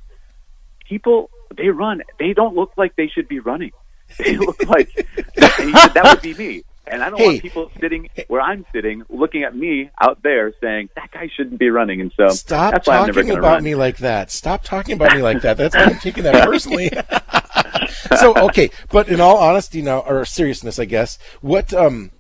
[0.87, 2.01] "People, they run.
[2.19, 3.71] They don't look like they should be running.
[4.19, 7.25] They look like." and he said, "That would be me." and I don't Hey.
[7.29, 11.57] want people sitting where I'm sitting, looking at me out there, saying that guy shouldn't
[11.59, 11.99] be running.
[11.99, 13.63] And so Stop that's why I'm never talking about run.
[13.63, 14.29] me like that.
[14.29, 15.57] Stop talking about me like that.
[15.57, 16.91] That's why I'm taking that personally.
[18.19, 22.11] so okay, but in all honesty now, or seriousness, I guess, what um,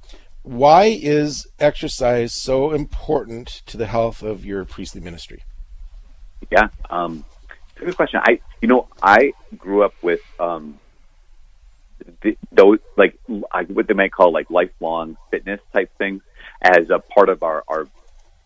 [0.45, 5.43] why is exercise so important to the health of your priestly ministry?
[6.51, 7.25] Yeah, um,
[7.71, 8.21] it's a good question.
[8.23, 10.79] I, you know, I grew up with um,
[12.21, 13.17] th- those like
[13.51, 16.21] I, what they might call like lifelong fitness type things
[16.61, 17.87] as a part of our our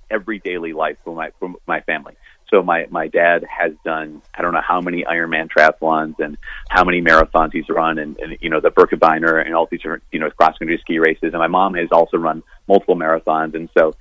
[0.10, 2.16] every daily life for my for my family.
[2.50, 6.38] So my my dad has done I don't know how many Ironman triathlons and
[6.70, 10.04] how many marathons he's run and, and you know the Birkebeiner and all these different
[10.12, 13.70] you know cross country ski races and my mom has also run multiple marathons and
[13.78, 13.94] so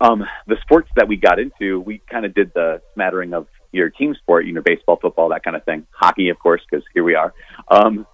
[0.00, 3.90] um, the sports that we got into, we kind of did the smattering of your
[3.90, 5.86] team sport, you know, baseball, football, that kind of thing.
[5.90, 7.34] Hockey, of course, because here we are.
[7.68, 8.06] Um,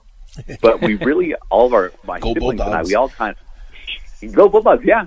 [0.61, 3.37] but we really, all of our my Go siblings and I, we all kind
[4.23, 5.07] of go Bulldogs, yeah,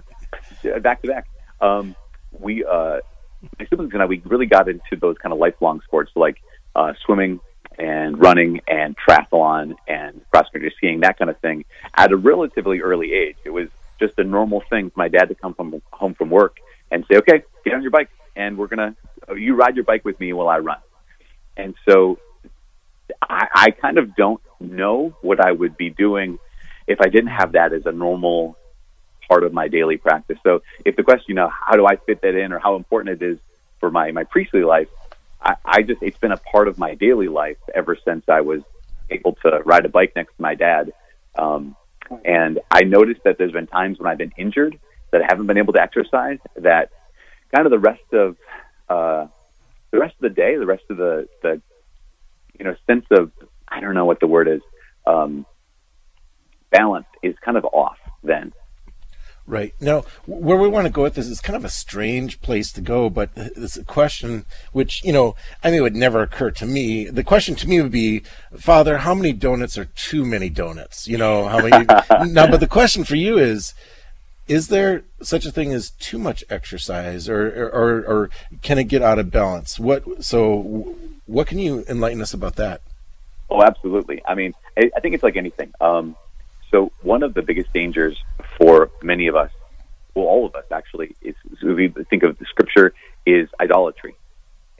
[0.63, 1.27] Yeah, back to back.
[1.59, 1.95] Um,
[2.31, 2.99] we, uh,
[3.57, 6.41] my siblings and I, we really got into those kind of lifelong sports like
[6.75, 7.39] uh, swimming
[7.77, 11.63] and running and triathlon and cross country skiing, that kind of thing,
[11.95, 13.37] at a relatively early age.
[13.45, 13.69] It was
[13.99, 16.57] just a normal thing for my dad to come from home from work
[16.91, 18.95] and say, "Okay, get on your bike, and we're gonna
[19.35, 20.79] you ride your bike with me while I run."
[21.55, 22.19] And so,
[23.21, 26.39] I, I kind of don't know what I would be doing
[26.87, 28.57] if I didn't have that as a normal
[29.29, 30.37] part of my daily practice.
[30.43, 33.21] So, if the question, you know, how do I fit that in, or how important
[33.21, 33.39] it is
[33.79, 34.89] for my my priestly life,
[35.41, 38.61] I, I just it's been a part of my daily life ever since I was
[39.09, 40.91] able to ride a bike next to my dad.
[41.37, 41.75] Um,
[42.25, 44.79] and I noticed that there's been times when I've been injured
[45.11, 46.39] that I haven't been able to exercise.
[46.55, 46.91] That
[47.53, 48.37] kind of the rest of
[48.89, 49.27] uh,
[49.91, 51.61] the rest of the day, the rest of the the
[52.57, 53.31] you know sense of
[53.67, 54.61] I don't know what the word is
[55.05, 55.45] um,
[56.71, 57.97] balance is kind of off.
[58.23, 58.53] Then
[59.49, 59.73] Right.
[59.81, 62.81] Now, where we want to go with this is kind of a strange place to
[62.81, 66.67] go, but it's a question which, you know, I mean, it would never occur to
[66.67, 67.05] me.
[67.05, 68.21] The question to me would be,
[68.55, 71.07] Father, how many donuts are too many donuts?
[71.07, 71.83] You know, how many?
[72.31, 73.73] now, but the question for you is,
[74.47, 78.29] is there such a thing as too much exercise or, or, or, or
[78.61, 79.79] can it get out of balance?
[79.79, 80.95] What, so
[81.25, 82.81] what can you enlighten us about that?
[83.49, 84.21] Oh, absolutely.
[84.27, 85.73] I mean, I, I think it's like anything.
[85.81, 86.15] Um,
[86.69, 88.23] so one of the biggest dangers
[88.59, 89.51] for many of us,
[90.15, 92.93] well, all of us actually, is so we think of the scripture
[93.25, 94.15] is idolatry,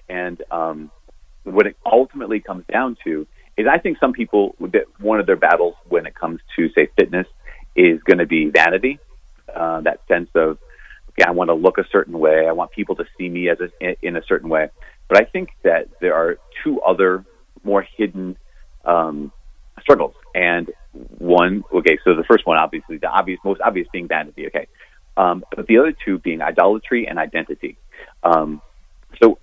[0.07, 0.91] and um,
[1.43, 5.35] what it ultimately comes down to is, I think some people that one of their
[5.35, 7.27] battles when it comes to say fitness
[7.75, 8.99] is going to be vanity,
[9.53, 10.57] uh, that sense of
[11.09, 13.57] okay, I want to look a certain way, I want people to see me as
[13.59, 14.69] a, in a certain way,
[15.07, 17.25] but I think that there are two other
[17.63, 18.37] more hidden
[18.85, 19.31] um,
[19.81, 20.15] struggles.
[20.35, 20.71] And
[21.17, 24.67] one, okay, so the first one, obviously, the obvious, most obvious being vanity, okay.
[25.17, 27.77] Um, but the other two being idolatry and identity.
[28.23, 28.61] Um,
[29.21, 29.37] so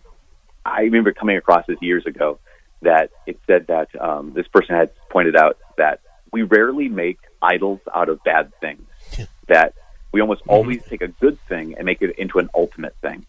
[0.64, 2.38] I remember coming across this years ago
[2.82, 6.00] that it said that um, this person had pointed out that
[6.32, 8.82] we rarely make idols out of bad things.
[9.48, 9.74] That
[10.10, 13.24] we almost always take a good thing and make it into an ultimate thing.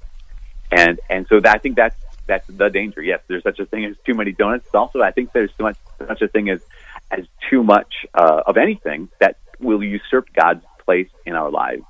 [0.71, 3.03] And and so that, I think that's that's the danger.
[3.03, 4.73] Yes, there's such a thing as too many donuts.
[4.73, 6.61] Also, I think there's so much such a thing as
[7.11, 11.83] as too much uh, of anything that will usurp God's place in our lives.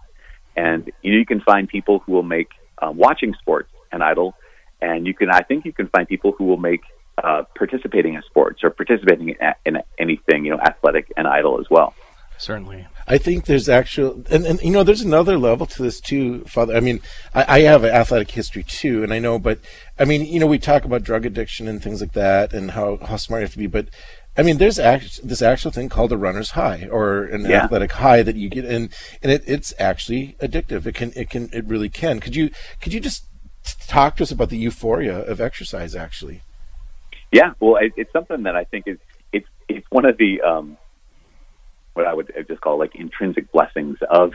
[0.56, 2.50] And you, know, you can find people who will make
[2.82, 4.36] um, watching sports an idol,
[4.82, 6.82] and you can I think you can find people who will make
[7.24, 11.68] uh, participating in sports or participating in, in anything you know athletic an idol as
[11.70, 11.94] well.
[12.40, 12.86] Certainly.
[13.08, 16.76] I think there's actual, and, and you know, there's another level to this too, Father.
[16.76, 17.00] I mean,
[17.34, 19.60] I, I have an athletic history too, and I know, but
[19.98, 22.98] I mean, you know, we talk about drug addiction and things like that, and how
[22.98, 23.88] how smart you have to be, but
[24.38, 27.64] I mean, there's act, this actual thing called a runner's high or an Yeah.
[27.64, 30.86] athletic high that you get, and and it, it's actually addictive.
[30.86, 32.20] It can, it can, it really can.
[32.20, 33.26] Could you could you just
[33.88, 35.96] talk to us about the euphoria of exercise?
[35.96, 36.42] Actually,
[37.32, 39.00] Yeah, well, it, it's something that I think is
[39.34, 40.78] it's it's one of the um,
[41.94, 44.34] what I would just call like intrinsic blessings of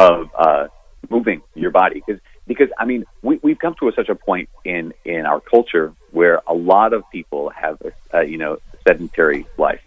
[0.00, 0.66] of uh,
[1.10, 4.48] moving your body because because I mean we we've come to a, such a point
[4.64, 7.78] in in our culture where a lot of people have
[8.12, 8.58] a, you know
[8.88, 9.80] sedentary life.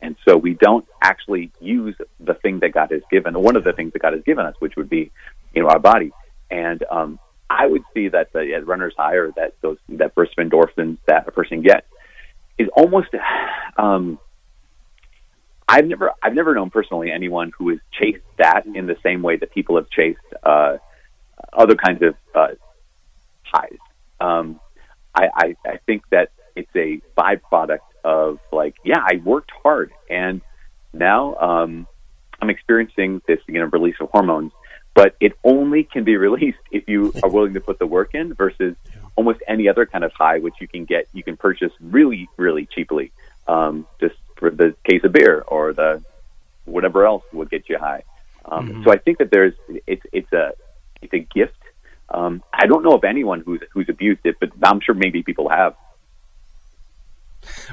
[0.00, 3.72] And so we don't actually use the thing that God has given, one of the
[3.72, 5.10] things that God has given us, which would be,
[5.54, 6.12] you know, our body.
[6.50, 7.18] And um,
[7.50, 10.98] I would see that the at runner's high or that those that burst of endorphins
[11.06, 11.86] that a person gets
[12.58, 13.08] is almost.
[13.76, 14.18] Um,
[15.68, 19.36] I've never I've never known personally anyone who has chased that in the same way
[19.36, 20.78] that people have chased uh,
[21.52, 22.54] other kinds of uh,
[23.42, 23.78] highs.
[24.18, 24.60] Um,
[25.14, 30.40] I, I, I think that it's a byproduct of like, yeah, I worked hard and
[30.92, 31.86] now um,
[32.40, 34.52] I'm experiencing this, you know, release of hormones,
[34.94, 38.34] but it only can be released if you are willing to put the work in
[38.34, 38.76] versus
[39.16, 42.66] almost any other kind of high, which you can get, you can purchase really, really
[42.66, 43.10] cheaply,
[43.46, 46.02] um, just for the case of beer or the
[46.64, 48.02] whatever else would get you high.
[48.44, 48.84] Um, Mm-hmm.
[48.84, 49.54] So I think that there's,
[49.86, 50.52] it's, it's a,
[51.02, 51.52] it's a gift.
[52.08, 55.48] Um, I don't know of anyone who's, who's abused it, but I'm sure maybe people
[55.50, 55.74] have.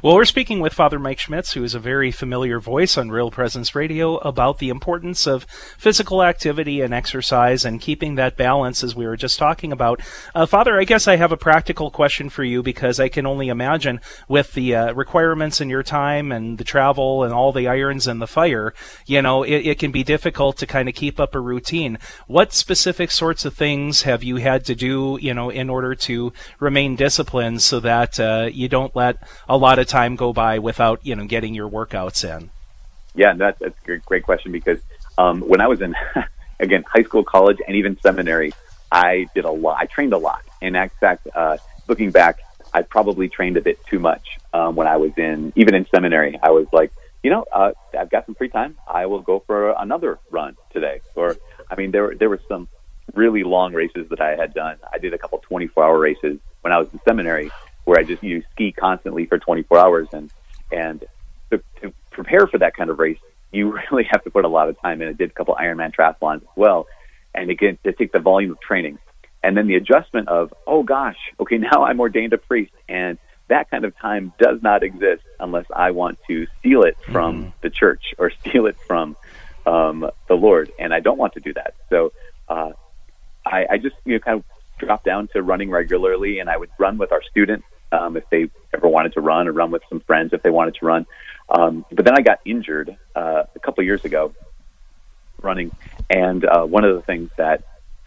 [0.01, 3.31] Well, we're speaking with Father Mike Schmitz, who is a very familiar voice on Real
[3.31, 5.43] Presence Radio, about the importance of
[5.77, 10.01] physical activity and exercise and keeping that balance, as we were just talking about.
[10.33, 13.49] Uh, Father, I guess I have a practical question for you because I can only
[13.49, 18.07] imagine with the uh, requirements in your time and the travel and all the irons
[18.07, 18.73] in the fire,
[19.05, 21.97] you know, it, it can be difficult to kind of keep up a routine.
[22.27, 26.33] What specific sorts of things have you had to do, you know, in order to
[26.59, 29.17] remain disciplined so that uh, you don't let
[29.47, 32.51] a lot of time go by without you know getting your workouts in?
[33.15, 34.79] Yeah, that's, that's a great, question because
[35.17, 35.95] um, when I was in,
[36.59, 38.53] again, high school, college, and even seminary,
[38.91, 39.77] I did a lot.
[39.79, 40.43] I trained a lot.
[40.61, 41.57] In fact, uh,
[41.87, 42.39] looking back,
[42.73, 46.37] I probably trained a bit too much um, when I was in, even in seminary.
[46.43, 46.91] I was like,
[47.23, 48.77] you know, uh, I've got some free time.
[48.85, 51.01] I will go for another run today.
[51.15, 51.37] Or,
[51.71, 52.67] I mean, there there were some
[53.13, 54.77] really long races that I had done.
[54.93, 57.49] I did a couple 24 hour races when I was in seminary
[57.85, 60.29] where I just you ski constantly for 24 hours and
[60.71, 61.05] and
[61.51, 63.19] to, to prepare for that kind of race,
[63.51, 65.07] you really have to put a lot of time in.
[65.07, 66.87] I did a couple Ironman triathlons as well,
[67.33, 68.99] and again to take the volume of training,
[69.41, 73.17] and then the adjustment of oh gosh, okay now I'm ordained a priest, and
[73.47, 77.69] that kind of time does not exist unless I want to steal it from the
[77.69, 79.15] church or steal it from
[79.67, 81.75] um, the Lord, and I don't want to do that.
[81.89, 82.11] So
[82.49, 82.71] uh,
[83.45, 84.45] I, I just you know kind of
[84.79, 88.49] dropped down to running regularly, and I would run with our students um, if they
[88.73, 91.05] ever wanted to run, or run with some friends if they wanted to run.
[91.49, 94.33] Um, but then I got injured uh, a couple of years ago
[95.41, 95.71] running,
[96.09, 97.63] and uh, one of the things that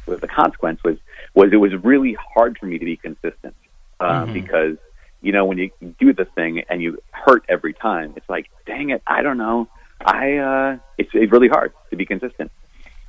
[0.07, 0.97] was the consequence was
[1.35, 3.55] was it was really hard for me to be consistent
[4.01, 4.33] uh, Mhm.
[4.33, 4.77] because
[5.21, 5.71] you know when you
[6.01, 9.69] do the thing and you hurt every time, it's like dang it, I don't know,
[10.01, 12.51] I uh, it's, it's really hard to be consistent.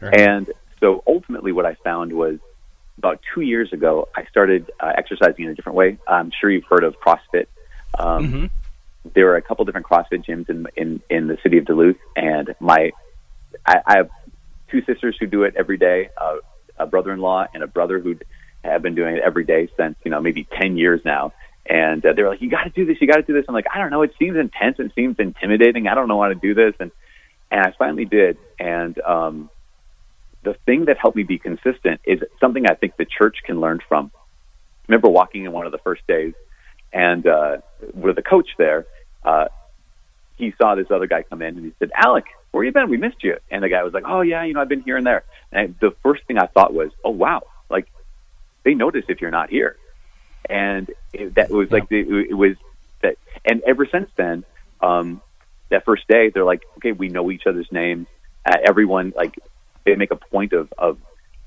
[0.02, 0.50] And
[0.80, 2.40] so ultimately, what I found was
[3.00, 5.98] about two years ago, I started uh, exercising in a different way.
[6.06, 7.48] I'm sure you've heard of CrossFit.
[7.98, 8.52] Um,
[9.14, 12.54] There are a couple different CrossFit gyms in in, in the city of Duluth, and
[12.60, 12.92] my
[13.66, 14.10] I, I have
[14.70, 16.38] two sisters who do it every day, uh,
[16.78, 18.18] a brother-in-law and a brother who
[18.64, 21.32] have been doing it every day since you know maybe ten years now.
[21.66, 22.98] And uh, they're like, "You got to do this.
[23.00, 24.02] You got to do this." I'm like, "I don't know.
[24.02, 24.78] It seems intense.
[24.80, 25.88] It seems intimidating.
[25.88, 26.92] I don't know how to do this." And
[27.52, 28.38] and I finally did.
[28.60, 29.50] And um,
[30.44, 33.80] the thing that helped me be consistent is something I think the church can learn
[33.88, 34.12] from.
[34.16, 36.34] I remember walking in one of the first days,
[36.94, 37.58] and uh,
[37.94, 38.86] with the coach there,
[39.24, 39.46] uh,
[40.38, 42.90] he saw this other guy come in, and he said, "Alec, where you been?
[42.90, 44.98] We missed you." And the guy was like, "Oh yeah, you know, I've been here
[44.98, 47.88] and there." And the first thing I thought was, "Oh wow, like
[48.64, 49.76] they notice if you're not here,"
[50.50, 52.56] and it, that was like it, it was
[53.02, 53.18] that.
[53.46, 54.46] And ever since then,
[54.82, 55.22] um,
[55.70, 58.08] that first day, they're like, "Okay, we know each other's names."
[58.46, 59.38] Uh, everyone like
[59.86, 60.98] they make a point of of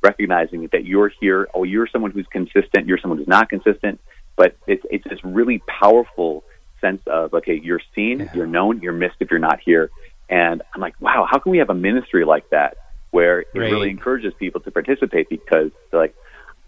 [0.03, 1.49] recognizing that you're here.
[1.55, 2.87] Oh, you're someone who's consistent.
[2.87, 4.01] You're someone who's not consistent.
[4.37, 6.45] But it's it's this really powerful
[6.80, 9.91] sense of okay, you're seen, you're known, you're missed if you're not here.
[10.28, 12.78] And I'm like, wow, how can we have a ministry like that
[13.11, 13.70] where it Right.
[13.70, 16.14] really encourages people to participate because like,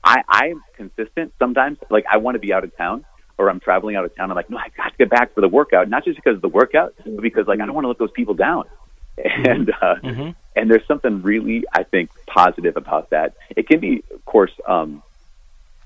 [0.04, 1.78] I I'm consistent sometimes.
[1.90, 3.04] Like I want to be out of town
[3.38, 4.30] or I'm traveling out of town.
[4.30, 6.42] I'm like, no, I got to get back for the workout, not just because of
[6.42, 8.64] the workout, but because like I don't want to let those people down.
[9.16, 9.96] And uh,
[10.56, 13.34] and there's something really I think positive about that.
[13.50, 15.02] It can be, of course, um,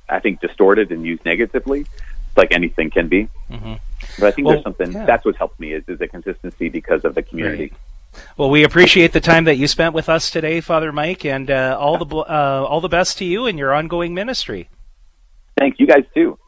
[0.09, 1.87] I think distorted and used negatively,
[2.37, 3.29] like anything can be.
[3.51, 3.75] Mm-hmm.
[4.19, 5.05] But I think Well, there's something yeah.
[5.05, 7.73] that's what's helped me is, is the consistency because of the community.
[8.37, 11.77] Well, we appreciate the time that you spent with us today, Father Mike, and uh,
[11.79, 14.71] all the uh, all the best to you and your ongoing ministry.
[15.59, 16.39] Thank you guys too.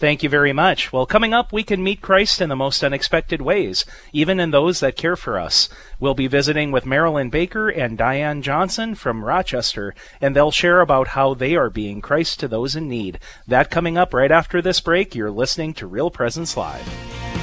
[0.00, 0.94] Thank you very much.
[0.94, 3.84] Well, coming up, we can meet Christ in the most unexpected ways,
[4.14, 5.68] even in those that care for us.
[5.98, 11.08] We'll be visiting with Marilyn Baker and Diane Johnson from Rochester, and they'll share about
[11.08, 13.18] how they are being Christ to those in need.
[13.46, 15.14] That coming up right after this break.
[15.14, 17.39] You're listening to Real Presence Live.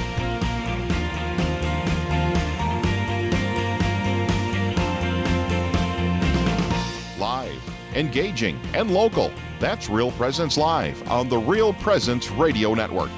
[7.98, 9.32] Engaging, and local.
[9.58, 13.10] That's Real Presence Live on the Real Presence Radio Network.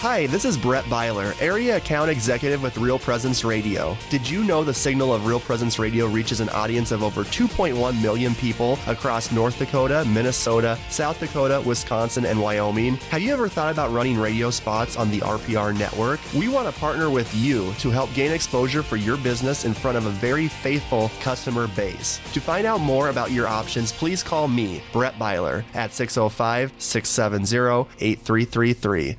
[0.00, 3.98] Hi, this is Brett Byler, Area Account Executive with Real Presence Radio.
[4.08, 8.00] Did you know the signal of Real Presence Radio reaches an audience of over 2.1
[8.00, 12.96] million people across North Dakota, Minnesota, South Dakota, Wisconsin, and Wyoming?
[13.10, 16.18] Have you ever thought about running radio spots on the RPR network?
[16.34, 19.98] We want to partner with you to help gain exposure for your business in front
[19.98, 22.22] of a very faithful customer base.
[22.32, 27.86] To find out more about your options, please call me, Brett Byler, at 605 670
[27.98, 29.18] 8333.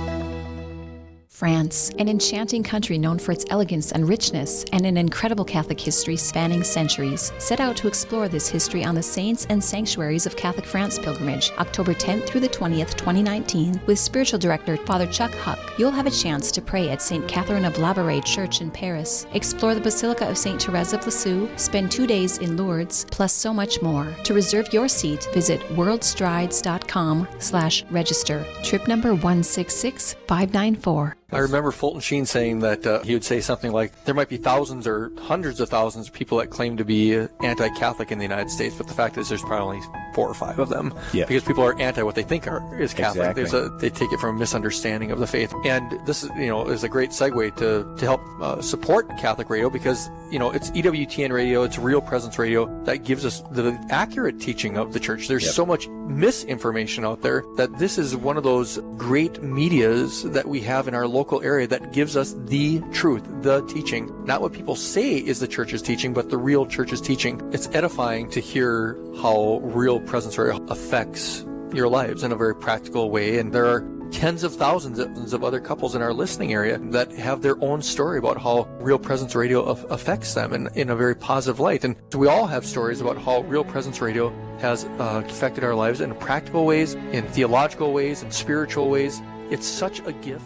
[1.41, 6.15] France, an enchanting country known for its elegance and richness, and an incredible Catholic history
[6.15, 10.67] spanning centuries, set out to explore this history on the Saints and Sanctuaries of Catholic
[10.67, 15.57] France pilgrimage, October 10th through the 20th, 2019, with spiritual director Father Chuck Huck.
[15.79, 17.27] You'll have a chance to pray at St.
[17.27, 20.61] Catherine of Labouré Church in Paris, explore the Basilica of St.
[20.61, 24.15] Therese of Lisieux, spend two days in Lourdes, plus so much more.
[24.25, 28.45] To reserve your seat, visit worldstrides.com slash register.
[28.61, 31.15] Trip number 166594.
[31.33, 34.37] I remember Fulton Sheen saying that uh, he would say something like, "There might be
[34.37, 38.49] thousands or hundreds of thousands of people that claim to be anti-Catholic in the United
[38.49, 39.81] States, but the fact is, there's probably
[40.13, 41.25] four or five of them Yeah.
[41.25, 43.37] because people are anti what they think are is Catholic.
[43.37, 43.43] Exactly.
[43.43, 46.47] There's a they take it from a misunderstanding of the faith, and this is you
[46.47, 50.51] know is a great segue to to help uh, support Catholic radio because you know
[50.51, 54.99] it's EWTN radio, it's Real Presence radio that gives us the accurate teaching of the
[54.99, 55.27] church.
[55.27, 55.53] There's Yep.
[55.53, 60.59] so much misinformation out there that this is one of those great medias that we
[60.61, 64.75] have in our local area that gives us the truth, the teaching, not what people
[64.75, 67.41] say is the church's teaching, but the real church's teaching.
[67.53, 73.09] It's edifying to hear how real presence radio affects your lives in a very practical
[73.09, 73.39] way.
[73.39, 74.99] And there are tens of thousands
[75.33, 78.99] of other couples in our listening area that have their own story about how Real
[78.99, 81.85] Presence Radio af- affects them in, in a very positive light.
[81.85, 86.01] And we all have stories about how Real Presence Radio has uh, affected our lives
[86.01, 89.21] in practical ways, in theological ways, in spiritual ways.
[89.49, 90.45] It's such a gift.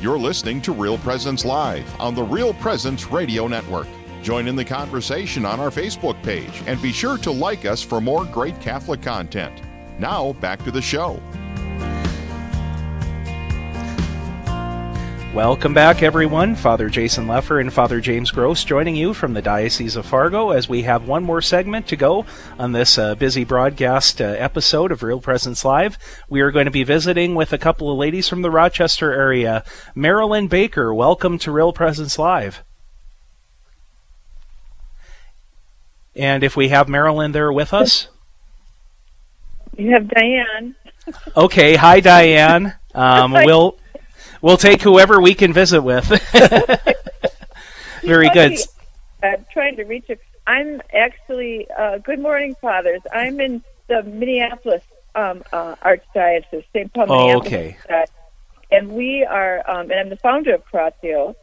[0.00, 3.88] You're listening to Real Presence Live on the Real Presence Radio Network.
[4.26, 8.00] Join in the conversation on our Facebook page and be sure to like us for
[8.00, 9.62] more great Catholic content.
[10.00, 11.22] Now, back to the show.
[15.32, 16.56] Welcome back, everyone.
[16.56, 20.68] Father Jason Lefor and Father James Gross joining you from the Diocese of Fargo as
[20.68, 22.26] we have one more segment to go
[22.58, 25.98] on this uh, busy broadcast uh, episode of Real Presence Live.
[26.28, 29.62] We are going to be visiting with a couple of ladies from the Rochester area.
[29.94, 32.64] Marilyn Baker, welcome to Real Presence Live.
[36.16, 38.08] And if we have Marilyn there with us,
[39.76, 40.74] You have Diane.
[41.36, 41.76] okay.
[41.76, 42.74] Hi, Diane.
[42.94, 43.76] Um, we'll
[44.40, 46.06] we'll take whoever we can visit with.
[48.02, 48.58] Very good.
[49.22, 50.20] I'm trying to reach it.
[50.46, 53.00] I'm actually, uh, good morning, fathers.
[53.12, 54.82] I'm in the Minneapolis
[55.14, 56.92] um, uh, Archdiocese, St.
[56.92, 57.46] Paul, Oh, Minneapolis.
[57.46, 57.76] okay.
[57.90, 58.06] Archdiocese.
[58.70, 61.34] And we are, um, and I'm the founder of Curatio,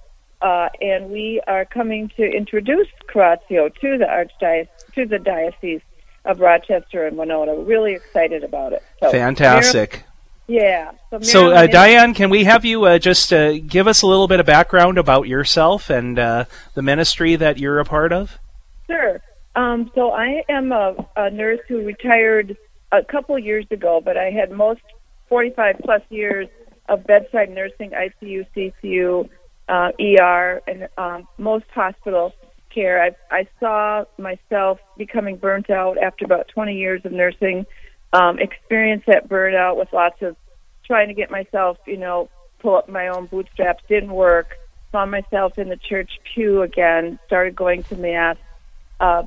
[0.43, 5.81] uh, and we are coming to introduce Curatio to the Archdiocese, to the Diocese
[6.25, 7.55] of Rochester and Winona.
[7.55, 8.83] We're really excited about it.
[8.99, 10.03] So, Fantastic.
[10.47, 10.91] yeah.
[11.09, 14.27] So, So, uh, Diane, can we have you uh, just uh, give us a little
[14.27, 18.37] bit of background about yourself and uh, the ministry that you're a part of?
[18.87, 19.21] Sure.
[19.55, 22.57] Um, so I am a, a nurse who retired
[22.91, 24.81] a couple years ago, but I had most
[25.29, 26.49] 45 plus years
[26.89, 29.29] of bedside nursing, ICU, CCU,
[29.69, 32.33] uh, ER, and um, most hospital
[32.73, 33.01] care.
[33.03, 37.65] I, I saw myself becoming burnt out after about 20 years of nursing.
[38.11, 40.35] Um, experienced that burnout with lots of
[40.85, 43.83] trying to get myself, you know, pull up my own bootstraps.
[43.87, 44.47] Didn't work.
[44.91, 47.17] Found myself in the church pew again.
[47.25, 48.37] Started going to mass
[48.99, 49.23] uh,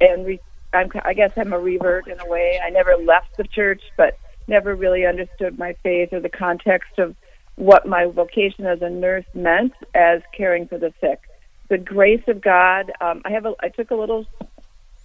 [0.00, 0.40] and re-
[0.72, 2.58] I'm, I guess I'm a revert in a way.
[2.64, 7.14] I never left the church, but never really understood my faith or the context of
[7.58, 11.20] what my vocation as a nurse meant as caring for the sick.
[11.68, 12.92] The grace of God.
[13.00, 13.44] Um, I have.
[13.44, 14.26] A, I took a little,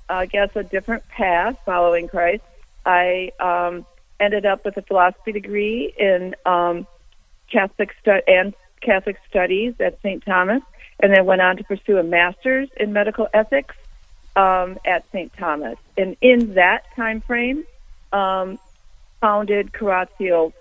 [0.08, 2.44] I guess, a different path following Christ.
[2.86, 3.86] I um,
[4.20, 6.88] ended up with a philosophy degree in um,
[7.52, 10.24] Catholic stu- and Catholic studies at St.
[10.24, 10.62] Thomas,
[11.02, 13.76] and then went on to pursue a master's in medical ethics
[14.36, 15.34] um, at St.
[15.38, 15.78] Thomas.
[15.98, 17.66] And in that time frame,
[18.14, 18.60] um,
[19.20, 20.54] founded Curatio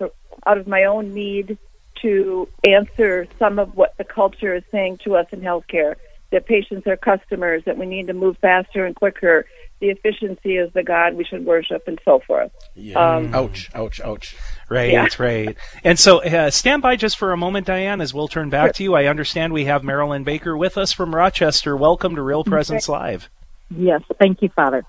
[0.47, 1.59] out of my own need
[2.01, 5.95] to answer some of what the culture is saying to us in healthcare
[6.33, 9.45] that patients are customers, that we need to move faster and quicker,
[9.81, 12.53] the efficiency is the God we should worship, and so forth.
[12.75, 13.17] Yeah.
[13.17, 14.37] Um, ouch, ouch, ouch.
[14.69, 15.09] Right, yeah.
[15.19, 15.57] right.
[15.85, 18.73] And so uh, stand by just for a moment, Diane, as we'll turn back sure.
[18.75, 18.95] to you.
[18.95, 21.77] I understand we have Marilyn Baker with us from Rochester.
[21.77, 23.29] Welcome to Real Presence Live.
[23.71, 24.85] Yes, thank you, Father.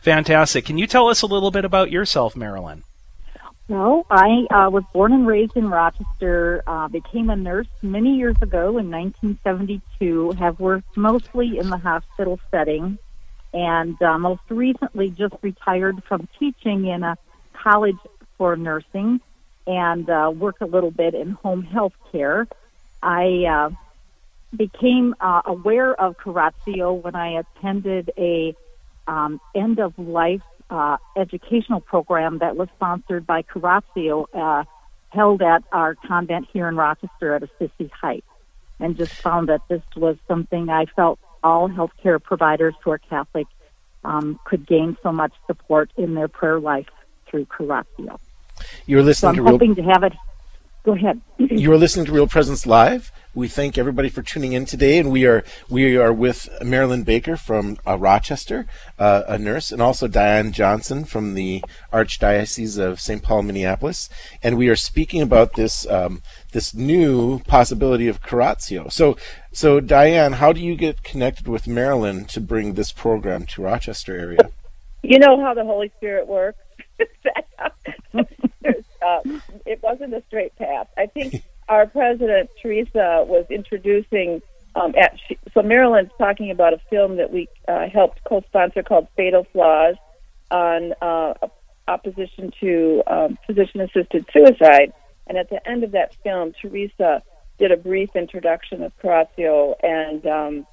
[0.00, 0.64] Fantastic.
[0.64, 2.84] Can you tell us a little bit about yourself, Marilyn?
[3.68, 8.36] Well, I uh, was born and raised in Rochester, uh, became a nurse many years
[8.40, 12.96] ago in 1972, have worked mostly in the hospital setting,
[13.52, 17.16] and uh, most recently just retired from teaching in a
[17.60, 17.98] college
[18.38, 19.20] for nursing
[19.66, 22.46] and uh, work a little bit in home health care.
[23.02, 23.70] I uh,
[24.56, 28.54] became uh, aware of Curatio when I attended a
[29.08, 34.64] um, end of life uh, educational program that was sponsored by Curatio, uh,
[35.10, 38.26] held at our convent here in Rochester at Assisi Heights,
[38.80, 43.46] and just found that this was something I felt all healthcare providers who are Catholic
[44.04, 46.88] um, could gain so much support in their prayer life
[47.28, 48.18] through Curatio.
[48.86, 49.86] You're listening so I'm to hoping Real...
[49.86, 50.12] to have it.
[50.84, 51.20] Go ahead.
[51.38, 53.10] you are listening to Real Presence Live.
[53.36, 57.36] We thank everybody for tuning in today, and we are we are with Marilyn Baker
[57.36, 58.66] from uh, Rochester,
[58.98, 61.62] uh, a nurse, and also Diane Johnson from the
[61.92, 63.22] Archdiocese of St.
[63.22, 64.08] Paul, Minneapolis,
[64.42, 66.22] and we are speaking about this um,
[66.52, 68.88] this new possibility of curatio.
[68.88, 69.18] So,
[69.52, 74.16] so Diane, how do you get connected with Marilyn to bring this program to Rochester
[74.18, 74.48] area?
[75.02, 76.62] You know how the Holy Spirit works.
[78.14, 79.20] uh,
[79.66, 80.88] it wasn't a straight path.
[80.96, 84.42] I think our president Teresa was introducing.
[84.74, 85.18] Um, at,
[85.54, 89.96] so Marilyn's talking about a film that we uh, helped co-sponsor called Fatal Flaws
[90.50, 91.34] on uh,
[91.88, 94.92] opposition to um, physician-assisted suicide.
[95.26, 97.22] And at the end of that film, Teresa
[97.58, 100.66] did a brief introduction of Curatio, and um,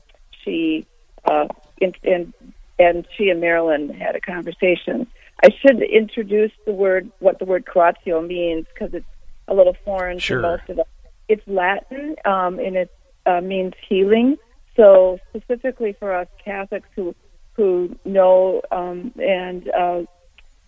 [0.43, 0.85] she
[1.25, 1.47] uh,
[1.79, 2.33] in, in,
[2.77, 5.07] and she and Marilyn had a conversation.
[5.43, 9.05] I should introduce the word what the word Curatio means because it's
[9.47, 10.37] a little foreign sure.
[10.37, 10.85] to most of us.
[11.27, 12.91] It's Latin, um, and it
[13.25, 14.37] uh, means healing.
[14.75, 17.15] So specifically for us Catholics who
[17.53, 20.03] who know um, and uh,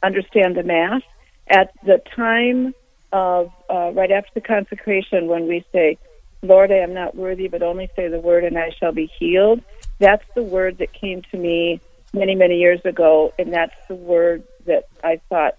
[0.03, 1.01] understand the Mass,
[1.47, 2.75] at the time
[3.11, 5.97] of uh, right after the consecration, when we say,
[6.43, 9.61] "Lord, I am not worthy, but only say the word, and I shall be healed,"
[9.99, 11.81] that's the word that came to me
[12.13, 15.55] many many years ago, and that's the word that I thought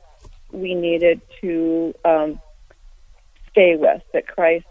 [0.52, 2.40] we needed to um,
[3.56, 4.66] stay with, that Christ,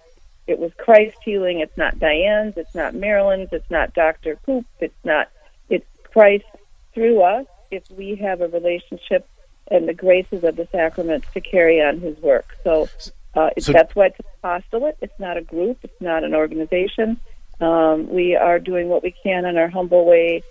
[0.46, 1.60] it was Christ healing.
[1.60, 4.36] It's not Diane's, it's not Marilyn's, it's not Dr.
[4.46, 5.30] Poop, it's not,
[5.70, 6.46] it's Christ
[6.94, 9.28] through us if we have a relationship
[9.72, 12.56] and the graces of the sacraments to carry on his work.
[12.64, 12.88] So,
[13.34, 14.98] uh, so that's why it's an apostolate.
[15.02, 15.80] It's not a group.
[15.82, 17.20] It's not an organization.
[17.60, 20.44] Um, we are doing what we can in our humble way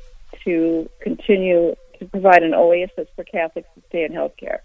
[0.44, 4.58] to continue to provide an oasis for Catholics to stay in healthcare.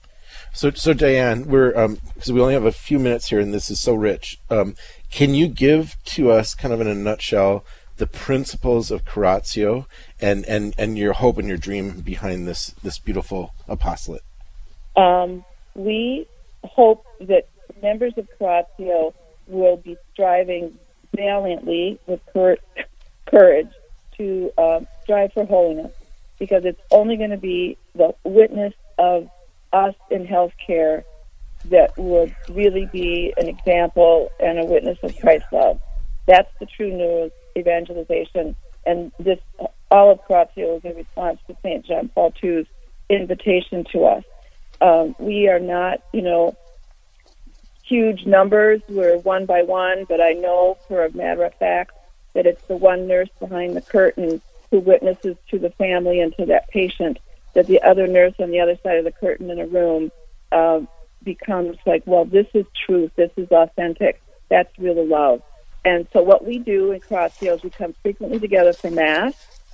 [0.53, 3.69] So, so Diane, we're because um, we only have a few minutes here, and this
[3.69, 4.39] is so rich.
[4.49, 4.75] Um,
[5.11, 7.63] can you give to us, kind of in a nutshell,
[7.97, 9.85] the principles of Curatio
[10.21, 14.23] and and and your hope and your dream behind this this beautiful apostolate?
[14.95, 15.45] Um,
[15.75, 16.27] we
[16.63, 17.47] hope that
[17.81, 19.13] members of Curatio
[19.47, 20.77] will be striving
[21.15, 22.57] valiantly with cur-
[23.25, 23.71] courage
[24.17, 25.93] to uh, strive for holiness,
[26.37, 29.29] because it's only going to be the witness of
[29.73, 31.03] us in healthcare
[31.65, 35.79] that would really be an example and a witness of Christ's love.
[36.25, 38.55] That's the true news evangelization.
[38.85, 39.39] And this,
[39.91, 41.85] all of Curatio is in response to St.
[41.85, 42.65] John Paul II's
[43.09, 44.23] invitation to us.
[44.81, 46.55] Um, we are not, you know,
[47.83, 48.81] huge numbers.
[48.87, 51.91] We're one by one, but I know for a matter of fact
[52.33, 54.41] that it's the one nurse behind the curtain
[54.71, 57.17] who witnesses to the family and to that patient
[57.53, 60.11] that the other nurse on the other side of the curtain in a room
[60.51, 60.81] uh,
[61.23, 65.41] becomes like, well, this is truth, this is authentic, that's real love.
[65.85, 69.33] And so what we do in Curatio is we come frequently together for Mass.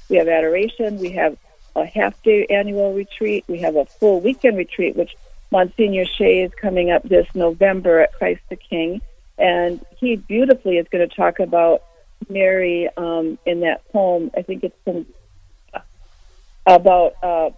[0.10, 1.00] We have adoration.
[1.00, 1.38] We have
[1.76, 3.44] a half day annual retreat.
[3.48, 5.16] We have a full weekend retreat, which
[5.52, 9.02] Monsignor Shea is coming up this November at Christ the King.
[9.38, 11.84] And he beautifully is going to talk about
[12.30, 14.32] Mary um, in that poem.
[14.38, 15.06] I think it's some,
[16.66, 17.50] about uh,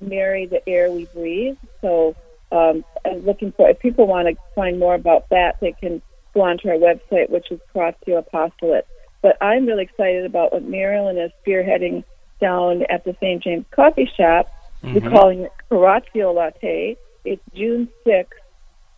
[0.00, 1.56] Mary, the air we breathe.
[1.80, 2.16] So
[2.52, 6.02] um, I'm looking for, if people want to find more about that, they can
[6.34, 8.86] go onto our website, which is Curatio Apostolate.
[9.22, 12.04] But I'm really excited about what Marilyn is spearheading
[12.40, 13.42] down at the St.
[13.42, 14.50] James Coffee Shop.
[14.82, 14.94] Mm-hmm.
[14.94, 16.96] We're calling it Curatio Latte.
[17.24, 18.28] It's June 6th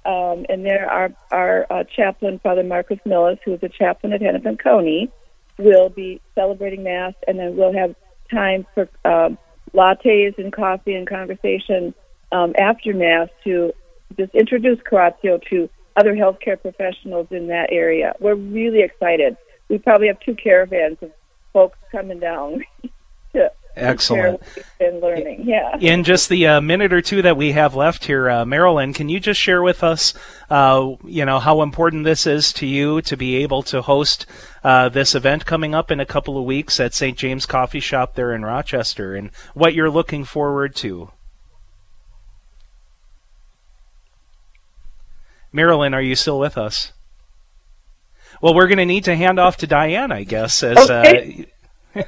[0.04, 4.20] um, and there our our uh, chaplain, Father Marcus Millis, who is a chaplain at
[4.20, 5.10] Hennepin County,
[5.58, 7.94] will be celebrating Mass, and then we'll have
[8.30, 9.38] time for um,
[9.74, 11.94] lattes and coffee and conversation
[12.30, 13.72] um, after Mass to
[14.16, 18.14] just introduce Curatio to other healthcare professionals in that area.
[18.20, 19.36] We're really excited.
[19.68, 21.12] We probably have two caravans of
[21.52, 22.62] folks coming down
[23.34, 24.22] to Excellent.
[24.22, 25.42] share what we've been learning.
[25.44, 25.76] Yeah.
[25.78, 29.08] In just the uh, minute or two that we have left here, uh, Marilyn, can
[29.08, 30.12] you just share with us,
[30.50, 34.26] uh, you know, how important this is to you to be able to host
[34.62, 37.16] uh, this event coming up in a couple of weeks at St.
[37.16, 41.10] James Coffee Shop there in Rochester, and what you're looking forward to?
[45.52, 46.92] Marilyn, are you still with us?
[48.40, 51.46] Well, we're going to need to hand off to Diane, I guess, as Okay.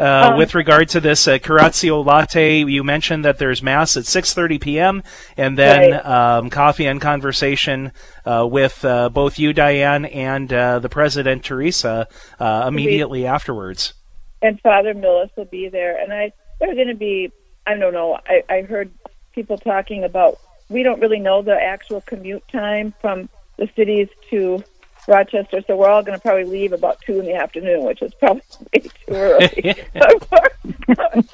[0.00, 2.64] uh, Um, with regard to this uh, Curatio latte.
[2.64, 5.02] You mentioned that there's mass at 6:30 p.m.
[5.36, 6.06] and then Right.
[6.06, 7.92] um, coffee and conversation
[8.24, 13.94] uh, with uh, both you, Diane, and uh, the president, Teresa, uh, immediately afterwards.
[14.42, 15.98] and Father Millis will be there.
[16.02, 17.30] And I they're going to be
[17.66, 18.18] I don't know.
[18.26, 18.90] I, I heard
[19.34, 20.38] people talking about
[20.70, 23.28] we don't really know the actual commute time from
[23.58, 24.64] the cities to
[25.10, 28.14] Rochester, so we're all going to probably leave about two in the afternoon, which is
[28.14, 28.42] probably
[28.72, 29.74] way too early.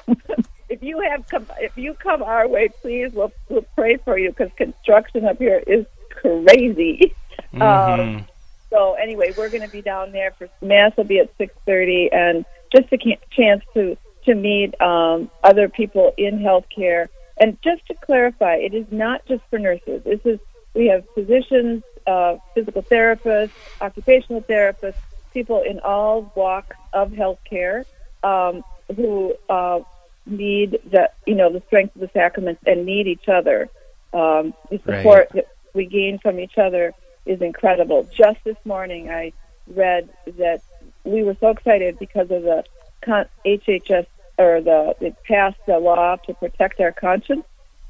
[0.69, 4.29] if you have come, if you come our way, please, we'll we'll pray for you
[4.29, 7.13] because construction up here is crazy.
[7.53, 8.23] Um, Mhm.
[8.71, 10.91] so anyway, we're going to be down there for mass.
[10.97, 12.97] Will be at six thirty, and just a
[13.31, 17.07] chance to to meet um, other people in healthcare.
[17.39, 20.03] And just to clarify, it is not just for nurses.
[20.03, 20.39] This is
[20.73, 23.51] we have physicians, uh, physical therapists,
[23.81, 24.95] occupational therapists,
[25.33, 27.83] people in all walks of healthcare
[28.23, 28.63] um,
[28.95, 29.79] who uh,
[30.25, 33.69] need the you know the strength of the sacraments and need each other.
[34.13, 34.97] Um, the Right.
[34.97, 36.93] support that we gain from each other
[37.25, 38.07] is incredible.
[38.17, 39.33] Just this morning, I
[39.75, 40.61] read that
[41.03, 42.63] we were so excited because of the
[43.03, 47.45] con- HHS or the it passed the law to protect our conscience,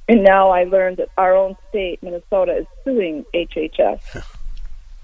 [0.08, 4.00] and now I learned that our own state, Minnesota, is suing HHS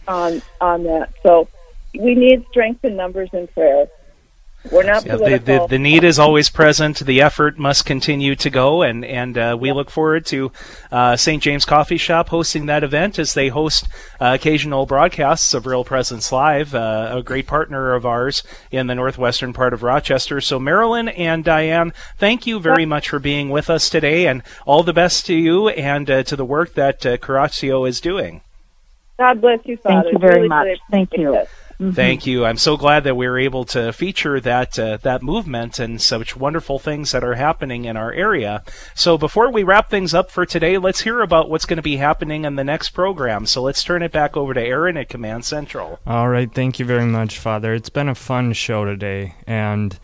[0.08, 1.10] on on that.
[1.26, 1.50] So
[2.00, 3.88] we need strength in numbers and prayer.
[4.72, 7.00] We're not Yeah, the, the, the need is always present.
[7.00, 10.54] The effort must continue to go, and and uh, we look forward to
[10.90, 11.44] uh, St.
[11.44, 13.88] James Coffee Shop hosting that event as they host
[14.22, 18.96] uh, occasional broadcasts of Real Presence Live, uh, a great partner of ours in the
[18.96, 20.40] northwestern part of Rochester.
[20.40, 24.84] So, Marilyn and Diane, thank you very much for being with us today, and all
[24.84, 28.42] the best to you and uh, to the work that uh, Curatio is doing.
[29.18, 30.04] God bless you, Father.
[30.04, 30.80] Thank you very Really, much.
[30.90, 31.36] Thank you.
[31.36, 31.50] it.
[31.80, 32.46] Thank you.
[32.46, 36.36] I'm so glad that we were able to feature that uh, that movement and such
[36.36, 38.64] wonderful things that are happening in our area.
[38.96, 41.98] So before we wrap things up for today, let's hear about what's going to be
[41.98, 43.46] happening in the next program.
[43.46, 46.00] So let's turn it back over to Aaron at Command Central.
[46.06, 47.74] All right, thank you very much, Father.
[47.74, 49.98] It's been a fun show today, and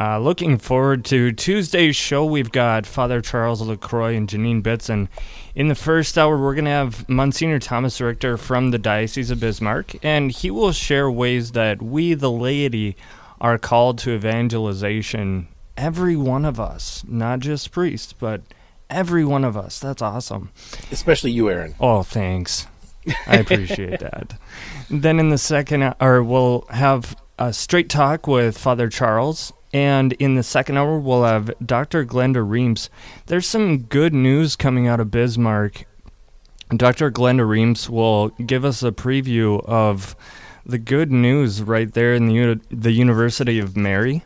[0.00, 2.24] uh, looking forward to Tuesday's show.
[2.24, 5.08] We've got Father Charles LaCroix and Janine Bitson.
[5.54, 9.40] In the first hour, we're going to have Monsignor Thomas Richter from the Diocese of
[9.40, 12.96] Bismarck, and he will share ways that we, the laity,
[13.42, 15.48] are called to evangelization.
[15.76, 18.40] Every one of us, not just priests, but
[18.88, 19.78] every one of us.
[19.78, 20.50] That's awesome.
[20.90, 21.74] Especially you, Aaron.
[21.78, 22.66] Oh, thanks.
[23.26, 24.32] I appreciate that.
[24.88, 29.52] Then in the second hour, we'll have a straight talk with Father Charles.
[29.72, 32.04] And in the second hour, we'll have Dr.
[32.04, 32.88] Glenda Reemts.
[33.26, 35.84] There's some good news coming out of Bismarck.
[36.76, 37.10] Dr.
[37.10, 40.16] Glenda Reemts will give us a preview of
[40.66, 44.24] the good news right there in the, uni- the University of Mary.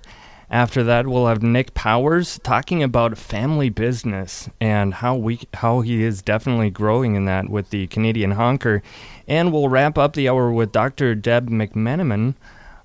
[0.50, 6.02] After that, we'll have Nick Powers talking about family business and how we how he
[6.02, 8.82] is definitely growing in that with the Canadian Honker,
[9.26, 11.14] and we'll wrap up the hour with Dr.
[11.14, 12.34] Deb McMenamin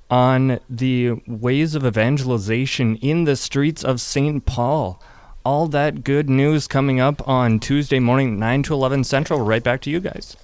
[0.09, 4.45] on the ways of evangelization in the streets of St.
[4.45, 5.01] Paul.
[5.45, 9.41] All that good news coming up on Tuesday morning, 9 to 11 Central.
[9.41, 10.35] Right back to you guys.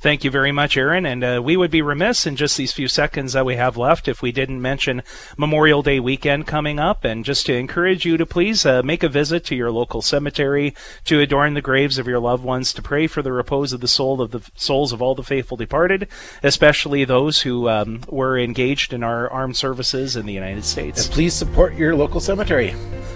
[0.00, 1.04] Thank you very much, Aaron.
[1.04, 4.06] And uh, we would be remiss in just these few seconds that we have left
[4.06, 5.02] if we didn't mention
[5.36, 7.04] Memorial Day weekend coming up.
[7.04, 10.74] And just to encourage you to please uh, make a visit to your local cemetery
[11.06, 13.88] to adorn the graves of your loved ones, to pray for the repose of the
[13.88, 16.06] soul of the souls of all the faithful departed,
[16.44, 21.06] especially those who um, were engaged in our armed services in the United States.
[21.06, 22.74] And please support your local cemetery.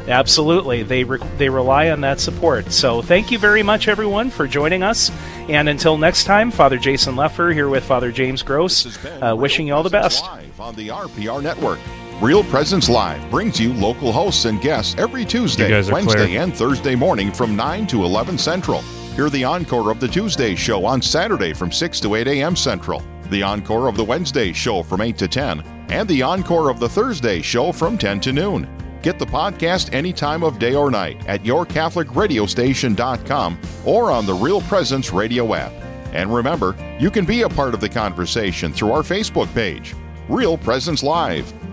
[0.08, 0.82] Absolutely.
[0.82, 2.72] They re- they rely on that support.
[2.72, 5.12] So thank you very much, everyone, for joining us.
[5.48, 9.74] And until next time, Father Jason Lefor here with Father James Gross, uh, wishing you
[9.74, 10.22] all the best.
[10.22, 11.78] Live on the RPR network.
[12.20, 16.42] Real Presence Live brings you local hosts and guests every Tuesday, Wednesday, clear.
[16.42, 18.80] and Thursday morning from 9 to 11 Central.
[19.16, 22.54] Hear the encore of the Tuesday show on Saturday from 6 to 8 a.m.
[22.54, 26.78] Central, the encore of the Wednesday show from 8 to 10, and the encore of
[26.78, 28.68] the Thursday show from 10 to noon.
[29.02, 34.60] Get the podcast any time of day or night at yourcatholicradiostation.com or on the Real
[34.62, 35.72] Presence radio app.
[36.12, 39.94] And remember, you can be a part of the conversation through our Facebook page,
[40.28, 41.52] Real Presence Live.